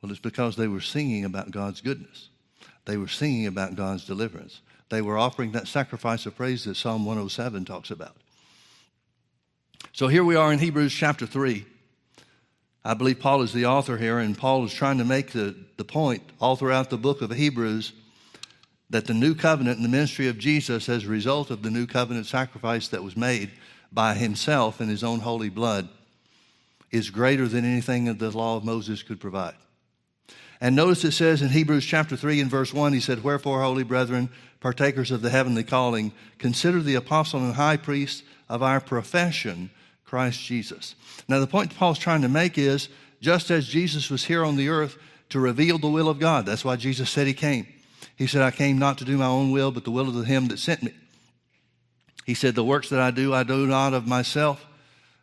[0.00, 2.28] Well, it's because they were singing about God's goodness.
[2.84, 4.60] They were singing about God's deliverance.
[4.90, 8.16] They were offering that sacrifice of praise that Psalm 107 talks about.
[9.92, 11.64] So here we are in Hebrews chapter 3.
[12.84, 15.84] I believe Paul is the author here, and Paul is trying to make the, the
[15.84, 17.92] point all throughout the book of Hebrews
[18.94, 21.84] that the new covenant and the ministry of Jesus, as a result of the new
[21.84, 23.50] covenant sacrifice that was made
[23.90, 25.88] by himself in his own holy blood,
[26.92, 29.56] is greater than anything that the law of Moses could provide.
[30.60, 33.82] And notice it says in Hebrews chapter 3 and verse 1, he said, Wherefore, holy
[33.82, 34.28] brethren,
[34.60, 39.70] partakers of the heavenly calling, consider the apostle and high priest of our profession,
[40.04, 40.94] Christ Jesus.
[41.26, 42.88] Now, the point Paul's trying to make is
[43.20, 44.96] just as Jesus was here on the earth
[45.30, 47.66] to reveal the will of God, that's why Jesus said he came.
[48.16, 50.46] He said, I came not to do my own will, but the will of him
[50.48, 50.94] that sent me.
[52.24, 54.64] He said, The works that I do, I do not of myself,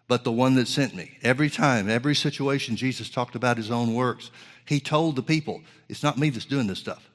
[0.07, 1.17] but the one that sent me.
[1.23, 4.29] Every time, every situation, Jesus talked about his own works.
[4.65, 7.09] He told the people, It's not me that's doing this stuff.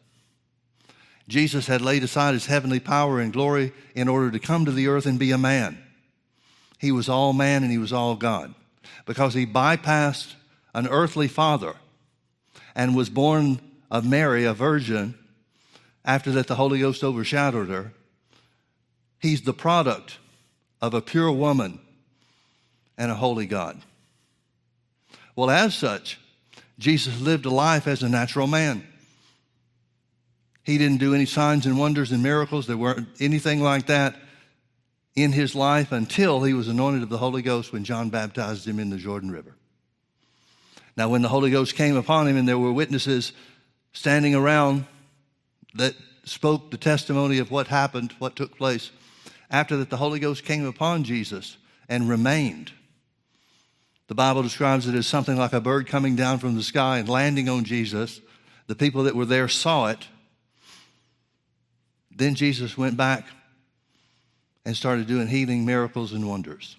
[1.28, 4.86] Jesus had laid aside his heavenly power and glory in order to come to the
[4.88, 5.78] earth and be a man.
[6.78, 8.54] He was all man and he was all God
[9.06, 10.34] because he bypassed
[10.74, 11.74] an earthly father
[12.74, 13.58] and was born
[13.90, 15.14] of Mary, a virgin,
[16.06, 17.92] after that, the Holy Ghost overshadowed her.
[19.18, 20.18] He's the product
[20.80, 21.80] of a pure woman
[22.96, 23.80] and a holy God.
[25.34, 26.20] Well, as such,
[26.78, 28.86] Jesus lived a life as a natural man.
[30.62, 32.66] He didn't do any signs and wonders and miracles.
[32.66, 34.16] There weren't anything like that
[35.14, 38.78] in his life until he was anointed of the Holy Ghost when John baptized him
[38.78, 39.54] in the Jordan River.
[40.96, 43.32] Now, when the Holy Ghost came upon him and there were witnesses
[43.92, 44.86] standing around
[45.76, 48.90] that spoke the testimony of what happened, what took place.
[49.50, 51.56] After that, the Holy Ghost came upon Jesus
[51.88, 52.72] and remained.
[54.08, 57.08] The Bible describes it as something like a bird coming down from the sky and
[57.08, 58.20] landing on Jesus.
[58.66, 60.06] The people that were there saw it.
[62.10, 63.26] Then Jesus went back
[64.64, 66.76] and started doing healing, miracles, and wonders.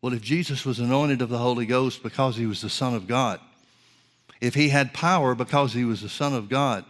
[0.00, 3.06] Well, if Jesus was anointed of the Holy Ghost because he was the Son of
[3.06, 3.40] God,
[4.40, 6.84] if he had power because he was the Son of God,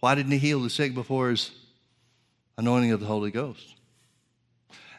[0.00, 1.50] why didn't he heal the sick before his
[2.56, 3.74] anointing of the Holy Ghost?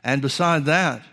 [0.04, 1.04] And beside that,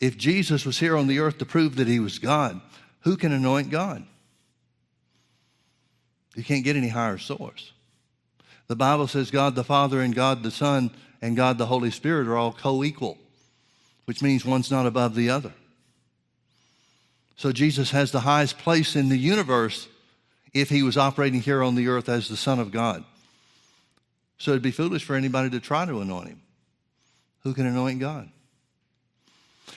[0.00, 2.60] if Jesus was here on the earth to prove that he was God,
[3.00, 4.04] who can anoint God?
[6.34, 7.72] You can't get any higher source.
[8.66, 10.90] The Bible says God the Father and God the Son
[11.22, 13.18] and God the Holy Spirit are all co equal,
[14.06, 15.52] which means one's not above the other.
[17.36, 19.88] So Jesus has the highest place in the universe
[20.52, 23.04] if he was operating here on the earth as the Son of God.
[24.38, 26.40] So it'd be foolish for anybody to try to anoint him.
[27.42, 28.30] Who can anoint God?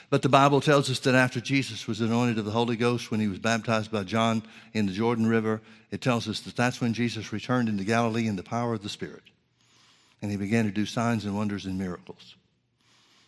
[0.09, 3.19] But the Bible tells us that after Jesus was anointed of the Holy Ghost when
[3.19, 4.43] he was baptized by John
[4.73, 8.35] in the Jordan River, it tells us that that's when Jesus returned into Galilee in
[8.35, 9.23] the power of the Spirit.
[10.21, 12.35] And he began to do signs and wonders and miracles.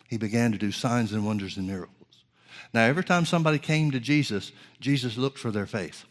[0.08, 1.99] He began to do signs and wonders and miracles.
[2.72, 6.04] Now, every time somebody came to Jesus, Jesus looked for their faith.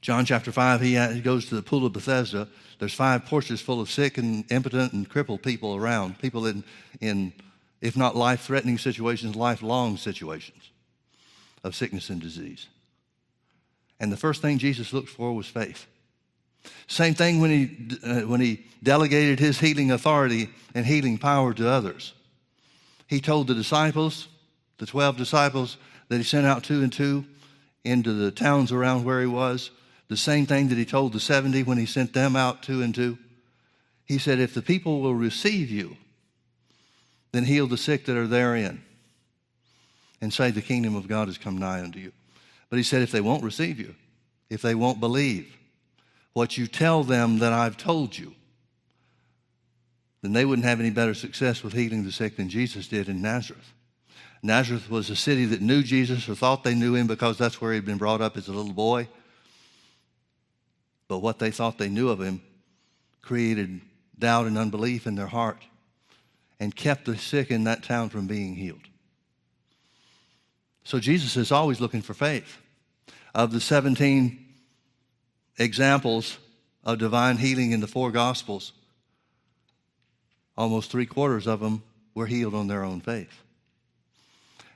[0.00, 2.48] John chapter 5, he goes to the pool of Bethesda.
[2.80, 6.64] There's five porches full of sick and impotent and crippled people around, people in,
[7.00, 7.32] in
[7.80, 10.70] if not life threatening situations, lifelong situations
[11.62, 12.66] of sickness and disease.
[14.00, 15.86] And the first thing Jesus looked for was faith.
[16.88, 21.68] Same thing when he, uh, when he delegated his healing authority and healing power to
[21.68, 22.12] others.
[23.06, 24.26] He told the disciples,
[24.82, 25.76] the 12 disciples
[26.08, 27.24] that he sent out two and two
[27.84, 29.70] into the towns around where he was,
[30.08, 32.92] the same thing that he told the 70 when he sent them out two and
[32.92, 33.16] two.
[34.06, 35.96] He said, If the people will receive you,
[37.30, 38.82] then heal the sick that are therein
[40.20, 42.10] and say, The kingdom of God has come nigh unto you.
[42.68, 43.94] But he said, If they won't receive you,
[44.50, 45.56] if they won't believe
[46.32, 48.34] what you tell them that I've told you,
[50.22, 53.22] then they wouldn't have any better success with healing the sick than Jesus did in
[53.22, 53.72] Nazareth.
[54.42, 57.72] Nazareth was a city that knew Jesus or thought they knew him because that's where
[57.72, 59.08] he'd been brought up as a little boy.
[61.06, 62.42] But what they thought they knew of him
[63.20, 63.80] created
[64.18, 65.62] doubt and unbelief in their heart
[66.58, 68.80] and kept the sick in that town from being healed.
[70.84, 72.58] So Jesus is always looking for faith.
[73.34, 74.44] Of the 17
[75.58, 76.38] examples
[76.84, 78.72] of divine healing in the four Gospels,
[80.56, 81.82] almost three quarters of them
[82.14, 83.41] were healed on their own faith.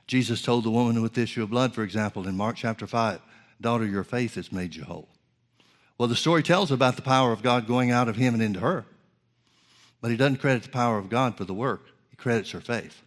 [0.07, 3.19] Jesus told the woman with the issue of blood, for example, in Mark chapter 5,
[3.59, 5.09] Daughter, your faith has made you whole.
[5.97, 8.59] Well, the story tells about the power of God going out of him and into
[8.59, 8.85] her.
[9.99, 13.01] But he doesn't credit the power of God for the work, he credits her faith.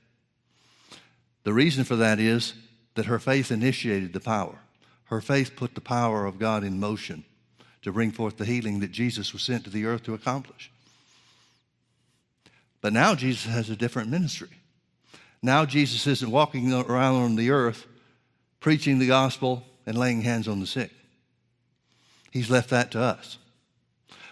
[1.44, 2.52] The reason for that is
[2.94, 4.58] that her faith initiated the power.
[5.04, 7.24] Her faith put the power of God in motion
[7.82, 10.70] to bring forth the healing that Jesus was sent to the earth to accomplish.
[12.80, 14.59] But now Jesus has a different ministry.
[15.42, 17.86] Now Jesus isn't walking around on the earth
[18.60, 20.90] preaching the gospel and laying hands on the sick.
[22.30, 23.38] He's left that to us.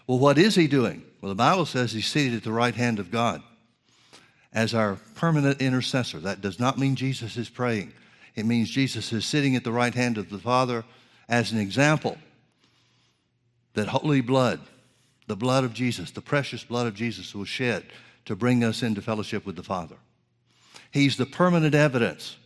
[0.07, 1.03] Well, what is he doing?
[1.21, 3.43] Well, the Bible says he's seated at the right hand of God
[4.53, 6.21] as our permanent intercessor.
[6.21, 7.93] That does not mean Jesus is praying,
[8.35, 10.85] it means Jesus is sitting at the right hand of the Father
[11.29, 12.17] as an example
[13.75, 14.61] that holy blood,
[15.27, 17.85] the blood of Jesus, the precious blood of Jesus, was shed
[18.25, 19.97] to bring us into fellowship with the Father.
[20.91, 22.37] He's the permanent evidence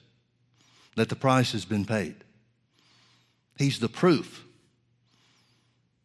[0.97, 2.16] that the price has been paid.
[3.57, 4.45] He's the proof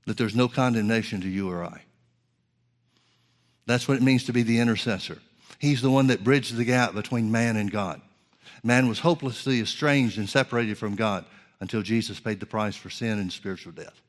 [0.06, 1.82] that there's no condemnation to you or I.
[3.66, 5.18] That's what it means to be the intercessor.
[5.60, 8.02] He's the one that bridged the gap between man and God.
[8.64, 11.26] Man was hopelessly estranged and separated from God
[11.60, 14.00] until Jesus paid the price for sin and spiritual death.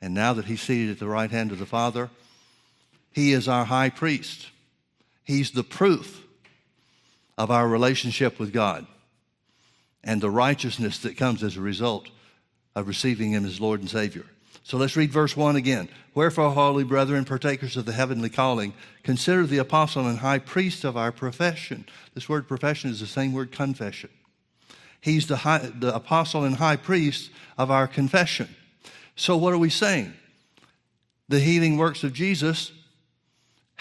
[0.00, 2.10] And now that he's seated at the right hand of the Father,
[3.12, 4.48] he is our high priest.
[5.22, 6.21] He's the proof
[7.38, 8.86] of our relationship with God
[10.04, 12.08] and the righteousness that comes as a result
[12.74, 14.24] of receiving him as Lord and Savior.
[14.64, 15.88] So let's read verse 1 again.
[16.14, 20.96] Wherefore, holy brethren, partakers of the heavenly calling, consider the apostle and high priest of
[20.96, 21.86] our profession.
[22.14, 24.10] This word profession is the same word confession.
[25.00, 28.54] He's the, high, the apostle and high priest of our confession.
[29.16, 30.12] So, what are we saying?
[31.28, 32.70] The healing works of Jesus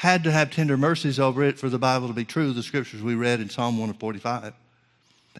[0.02, 3.04] had to have tender mercies over it for the Bible to be true, the scriptures
[3.04, 4.52] we read in Psalm 145.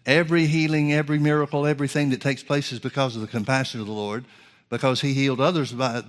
[0.06, 3.92] Every healing, every miracle, everything that takes place is because of the compassion of the
[3.92, 4.24] Lord
[4.70, 6.04] because he healed others by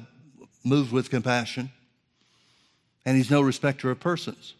[0.64, 1.72] moved with compassion.
[3.08, 4.54] And he's no respecter of persons.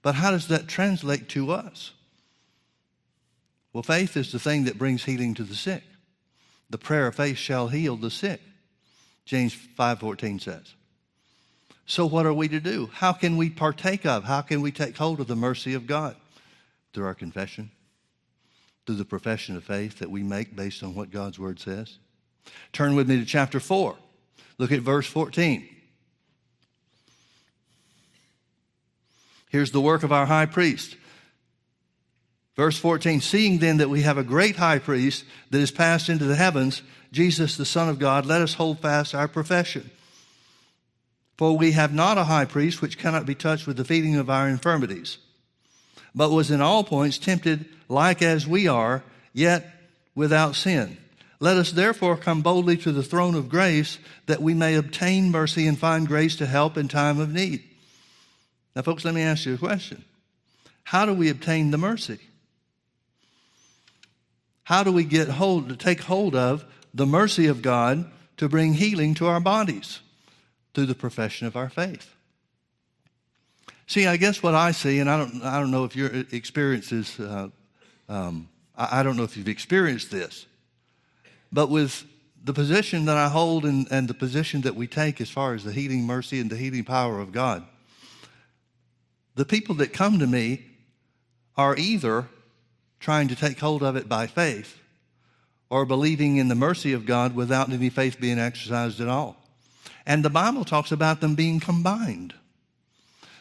[0.00, 1.92] But how does that translate to us?
[3.74, 5.82] Well, faith is the thing that brings healing to the sick.
[6.70, 8.40] The prayer of faith shall heal the sick.
[9.26, 10.72] James 5:14 says.
[11.86, 12.90] So what are we to do?
[12.92, 14.24] How can we partake of?
[14.24, 16.16] How can we take hold of the mercy of God?
[16.92, 17.70] Through our confession,
[18.86, 21.98] through the profession of faith that we make based on what God's word says.
[22.72, 23.96] Turn with me to chapter 4.
[24.58, 25.68] Look at verse 14.
[29.48, 30.96] Here's the work of our high priest.
[32.56, 36.24] Verse 14 Seeing then that we have a great high priest that is passed into
[36.24, 39.90] the heavens, Jesus, the Son of God, let us hold fast our profession.
[41.38, 44.30] For we have not a high priest which cannot be touched with the feeling of
[44.30, 45.18] our infirmities,
[46.14, 49.02] but was in all points tempted like as we are,
[49.32, 49.66] yet
[50.14, 50.96] without sin.
[51.40, 55.66] Let us therefore come boldly to the throne of grace that we may obtain mercy
[55.66, 57.64] and find grace to help in time of need.
[58.76, 60.04] Now, folks, let me ask you a question.
[60.84, 62.18] How do we obtain the mercy?
[64.64, 66.64] How do we get hold, to take hold of
[66.94, 70.00] the mercy of God to bring healing to our bodies?
[70.74, 72.14] Through the profession of our faith.
[73.86, 76.92] See, I guess what I see, and I don't, I don't know if your experience
[76.92, 77.48] is, uh,
[78.08, 80.46] um, I, I don't know if you've experienced this,
[81.52, 82.06] but with
[82.42, 85.64] the position that I hold and, and the position that we take as far as
[85.64, 87.64] the healing mercy and the healing power of God,
[89.34, 90.64] the people that come to me
[91.56, 92.28] are either
[92.98, 94.80] trying to take hold of it by faith
[95.68, 99.36] or believing in the mercy of God without any faith being exercised at all.
[100.06, 102.34] And the Bible talks about them being combined.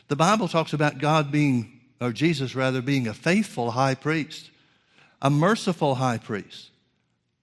[0.07, 4.49] The Bible talks about God being, or Jesus rather, being a faithful high priest,
[5.21, 6.71] a merciful high priest,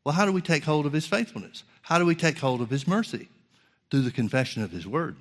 [0.04, 1.64] well, how do we take hold of his faithfulness?
[1.82, 3.28] How do we take hold of his mercy?
[3.90, 5.16] Through the confession of his word.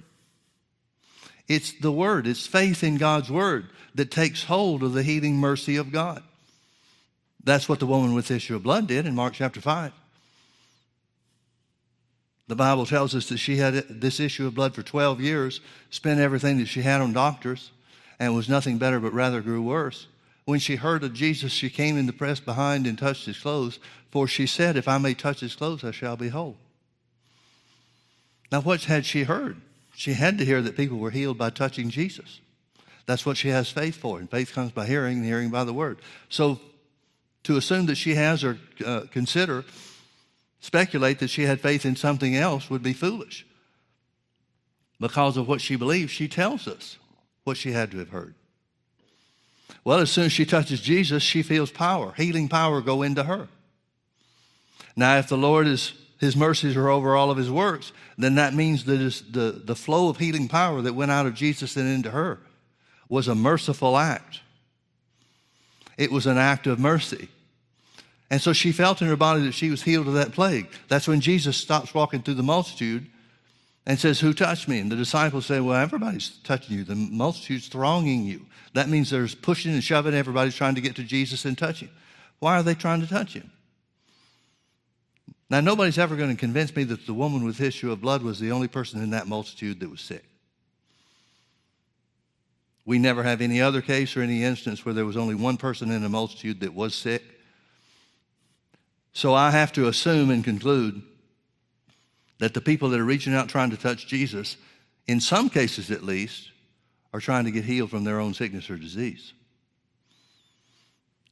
[1.47, 5.75] It's the word, it's faith in God's word that takes hold of the healing mercy
[5.75, 6.23] of God.
[7.43, 9.91] That's what the woman with issue of blood did in Mark chapter 5.
[12.47, 16.19] The Bible tells us that she had this issue of blood for 12 years, spent
[16.19, 17.71] everything that she had on doctors,
[18.19, 20.07] and was nothing better but rather grew worse.
[20.45, 23.79] When she heard of Jesus, she came in the press behind and touched his clothes,
[24.11, 26.55] for she said, If I may touch his clothes, I shall be whole.
[28.49, 29.57] Now, what had she heard?
[29.93, 32.39] She had to hear that people were healed by touching Jesus.
[33.05, 35.73] That's what she has faith for, and faith comes by hearing, and hearing by the
[35.73, 35.97] word.
[36.29, 36.61] So,
[37.43, 39.65] to assume that she has or uh, consider,
[40.59, 43.45] speculate that she had faith in something else would be foolish.
[44.99, 46.97] Because of what she believes, she tells us
[47.43, 48.33] what she had to have heard.
[49.83, 53.47] Well, as soon as she touches Jesus, she feels power, healing power go into her.
[54.95, 58.53] Now, if the Lord is, his mercies are over all of his works, then that
[58.53, 58.97] means that
[59.31, 62.39] the, the flow of healing power that went out of Jesus and into her
[63.07, 64.41] was a merciful act.
[65.97, 67.29] It was an act of mercy.
[68.29, 70.67] And so she felt in her body that she was healed of that plague.
[70.89, 73.07] That's when Jesus stops walking through the multitude
[73.85, 74.79] and says, Who touched me?
[74.79, 76.83] And the disciples say, Well, everybody's touching you.
[76.83, 78.45] The multitude's thronging you.
[78.73, 80.13] That means there's pushing and shoving.
[80.13, 81.89] Everybody's trying to get to Jesus and touch him.
[82.39, 83.49] Why are they trying to touch him?
[85.49, 88.39] Now, nobody's ever going to convince me that the woman with issue of blood was
[88.39, 90.25] the only person in that multitude that was sick.
[92.85, 95.91] We never have any other case or any instance where there was only one person
[95.91, 97.23] in a multitude that was sick.
[99.17, 101.01] So I have to assume and conclude
[102.37, 104.57] that the people that are reaching out trying to touch Jesus,
[105.07, 106.51] in some cases at least,
[107.11, 109.33] are trying to get healed from their own sickness or disease.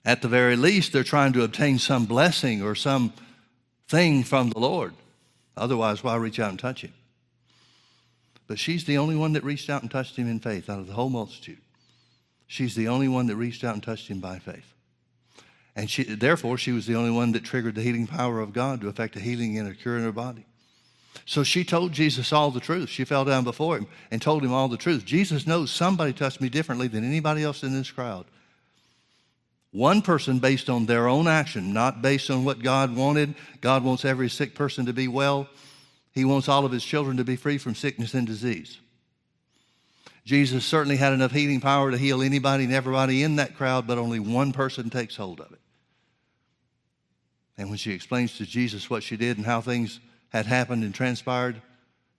[0.03, 3.13] At the very least, they're trying to obtain some blessing or some
[3.87, 4.95] thing from the Lord.
[5.55, 6.93] Otherwise, why reach out and touch him?
[8.47, 10.87] But she's the only one that reached out and touched him in faith out of
[10.87, 11.61] the whole multitude.
[12.47, 14.74] She's the only one that reached out and touched him by faith.
[15.75, 18.81] And she, therefore, she was the only one that triggered the healing power of God
[18.81, 20.45] to effect a healing and a cure in her body.
[21.25, 22.89] So she told Jesus all the truth.
[22.89, 25.05] She fell down before him and told him all the truth.
[25.05, 28.25] Jesus knows somebody touched me differently than anybody else in this crowd.
[29.71, 33.35] One person based on their own action, not based on what God wanted.
[33.59, 35.49] God wants every sick person to be well.
[36.13, 38.77] He wants all of his children to be free from sickness and disease.
[40.23, 43.97] Jesus certainly had enough healing power to heal anybody and everybody in that crowd, but
[43.97, 45.59] only one person takes hold of it.
[47.57, 49.99] And when she explains to Jesus what she did and how things
[50.29, 51.61] had happened and transpired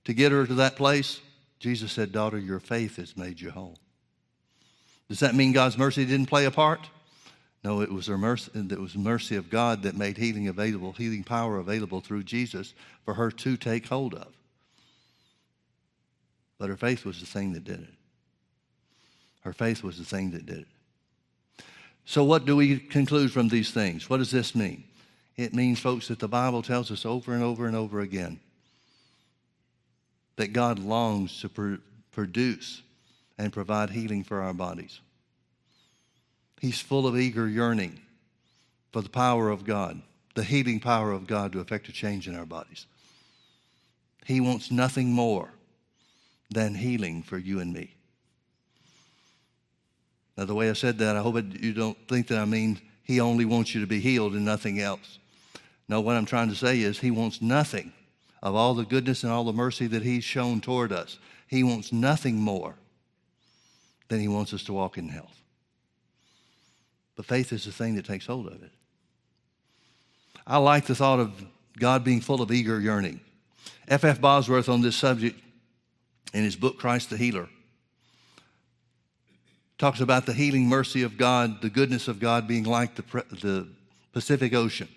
[0.05, 1.21] to get her to that place,
[1.59, 3.79] Jesus said, Daughter, your faith has made you whole.
[5.09, 6.89] Does that mean God's mercy didn't play a part?
[7.63, 11.59] No, it was, mercy, it was mercy of God that made healing available, healing power
[11.59, 12.75] available through Jesus
[13.05, 14.33] for her to take hold of.
[16.59, 17.95] But her faith was the thing that did it.
[19.41, 20.67] Her faith was the thing that did it.
[22.05, 24.09] So, what do we conclude from these things?
[24.09, 24.85] What does this mean?
[25.37, 28.41] It means, folks, that the Bible tells us over and over and over again
[30.37, 31.75] that God longs to pr-
[32.13, 32.83] produce
[33.39, 35.01] and provide healing for our bodies.
[36.61, 38.01] He's full of eager yearning
[38.93, 40.01] for the power of God,
[40.35, 42.87] the healing power of God to effect a change in our bodies.
[44.25, 45.51] He wants nothing more
[46.51, 47.95] than healing for you and me.
[50.37, 53.21] Now, the way I said that, I hope you don't think that I mean he
[53.21, 55.19] only wants you to be healed and nothing else.
[55.89, 57.93] No, what I'm trying to say is he wants nothing
[58.43, 61.19] of all the goodness and all the mercy that he's shown toward us.
[61.49, 62.75] He wants nothing more
[64.09, 65.43] than he wants us to walk in health.
[67.17, 68.71] But faith is the thing that takes hold of it.
[70.47, 71.45] I like the thought of
[71.79, 73.21] God being full of eager yearning.
[73.89, 74.05] F.
[74.05, 74.21] F.
[74.21, 75.41] Bosworth on this subject
[76.35, 77.49] in his book, Christ the Healer,
[79.79, 83.03] talks about the healing mercy of God, the goodness of God being like the,
[83.41, 83.69] the
[84.13, 84.89] Pacific Ocean.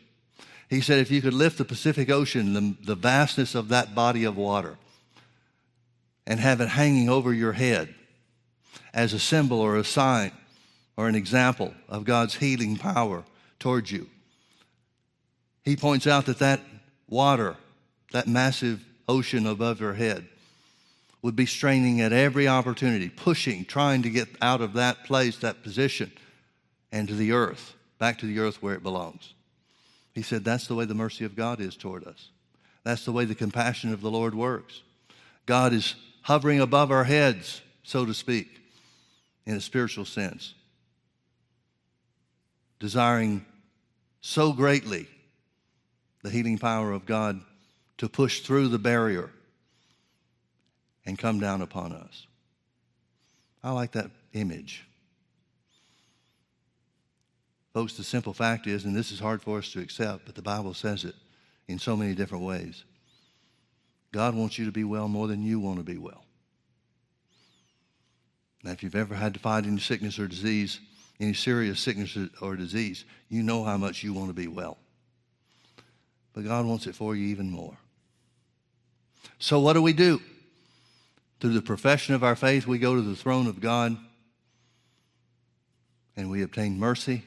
[0.69, 4.23] He said, if you could lift the Pacific Ocean, the, the vastness of that body
[4.23, 4.77] of water,
[6.27, 7.93] and have it hanging over your head
[8.93, 10.31] as a symbol or a sign
[10.95, 13.23] or an example of God's healing power
[13.57, 14.07] towards you.
[15.63, 16.61] He points out that that
[17.07, 17.55] water,
[18.11, 20.27] that massive ocean above your head,
[21.23, 25.63] would be straining at every opportunity, pushing, trying to get out of that place, that
[25.63, 26.11] position,
[26.91, 29.33] and to the earth, back to the earth where it belongs.
[30.19, 32.27] He said that's the way the mercy of God is toward us.
[32.83, 34.81] That's the way the compassion of the Lord works.
[35.45, 38.49] God is hovering above our heads, so to speak,
[39.45, 40.55] in a spiritual sense
[42.79, 43.45] desiring
[44.19, 45.07] so greatly
[46.21, 47.39] the healing power of God
[47.99, 49.31] to push through the barrier
[51.05, 52.27] and come down upon us.
[53.63, 54.85] I like that image.
[57.73, 60.41] Folks, the simple fact is, and this is hard for us to accept, but the
[60.41, 61.15] Bible says it
[61.67, 62.83] in so many different ways.
[64.11, 66.23] God wants you to be well more than you want to be well.
[68.63, 70.79] Now, if you've ever had to fight any sickness or disease,
[71.19, 74.77] any serious sickness or disease, you know how much you want to be well.
[76.33, 77.77] But God wants it for you even more.
[79.37, 80.21] So, what do we do?
[81.39, 83.95] Through the profession of our faith, we go to the throne of God
[86.17, 87.23] and we obtain mercy.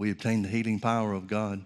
[0.00, 1.62] We obtain the healing power of God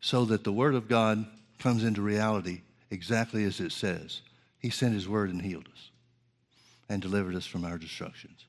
[0.00, 1.26] so that the Word of God
[1.58, 4.20] comes into reality exactly as it says.
[4.60, 5.90] He sent His Word and healed us
[6.88, 8.44] and delivered us from our destructions.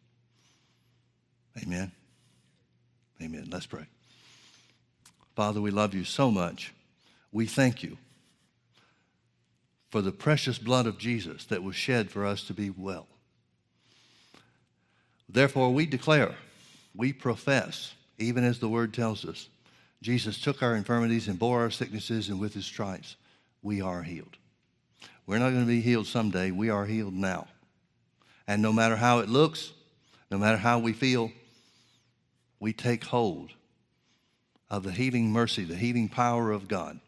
[1.60, 1.92] Amen.
[3.20, 3.48] Amen.
[3.52, 3.88] Let's pray.
[5.36, 6.72] Father, we love you so much.
[7.32, 7.98] We thank you
[9.90, 13.08] for the precious blood of Jesus that was shed for us to be well.
[15.28, 16.36] Therefore, we declare,
[16.94, 19.50] we profess even as the word tells us.
[20.02, 23.16] Jesus took our infirmities and bore our sicknesses, and with his stripes,
[23.62, 24.38] we are healed.
[25.26, 26.52] We're not going to be healed someday.
[26.52, 27.48] We are healed now.
[28.48, 29.72] And no matter how it looks,
[30.32, 31.32] no matter how we feel,
[32.60, 33.52] we take hold
[34.70, 37.00] of the healing mercy, the healing power of God.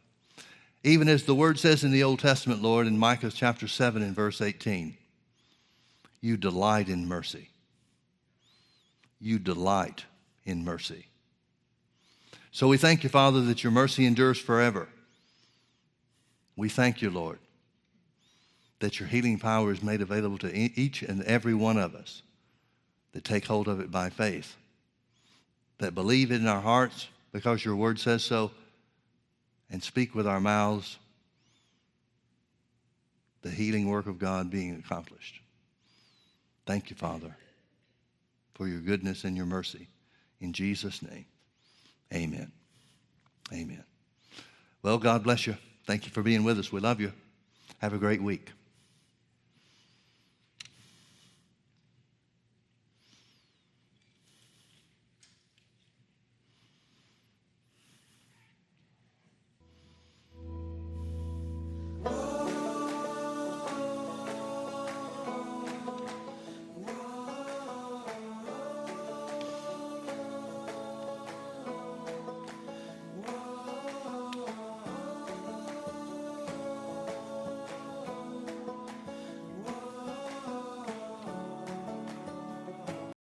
[0.83, 4.15] Even as the word says in the Old Testament, Lord, in Micah chapter 7 and
[4.15, 4.95] verse 18,
[6.21, 7.49] you delight in mercy.
[9.19, 10.05] You delight
[10.49, 11.05] in mercy.
[12.51, 14.89] So we thank you, Father, that your mercy endures forever.
[16.55, 17.39] We thank you, Lord,
[18.79, 22.21] that your healing power is made available to each and every one of us
[23.13, 24.55] that take hold of it by faith,
[25.77, 28.51] that believe it in our hearts because your word says so,
[29.71, 30.97] and speak with our mouths
[33.41, 35.39] the healing work of God being accomplished.
[36.65, 37.35] Thank you, Father,
[38.53, 39.87] for your goodness and your mercy.
[40.41, 41.25] In Jesus' name,
[42.13, 42.51] amen.
[43.51, 43.83] Amen.
[44.83, 45.57] Well, God bless you.
[45.85, 46.71] Thank you for being with us.
[46.71, 47.11] We love you.
[47.79, 48.51] Have a great week.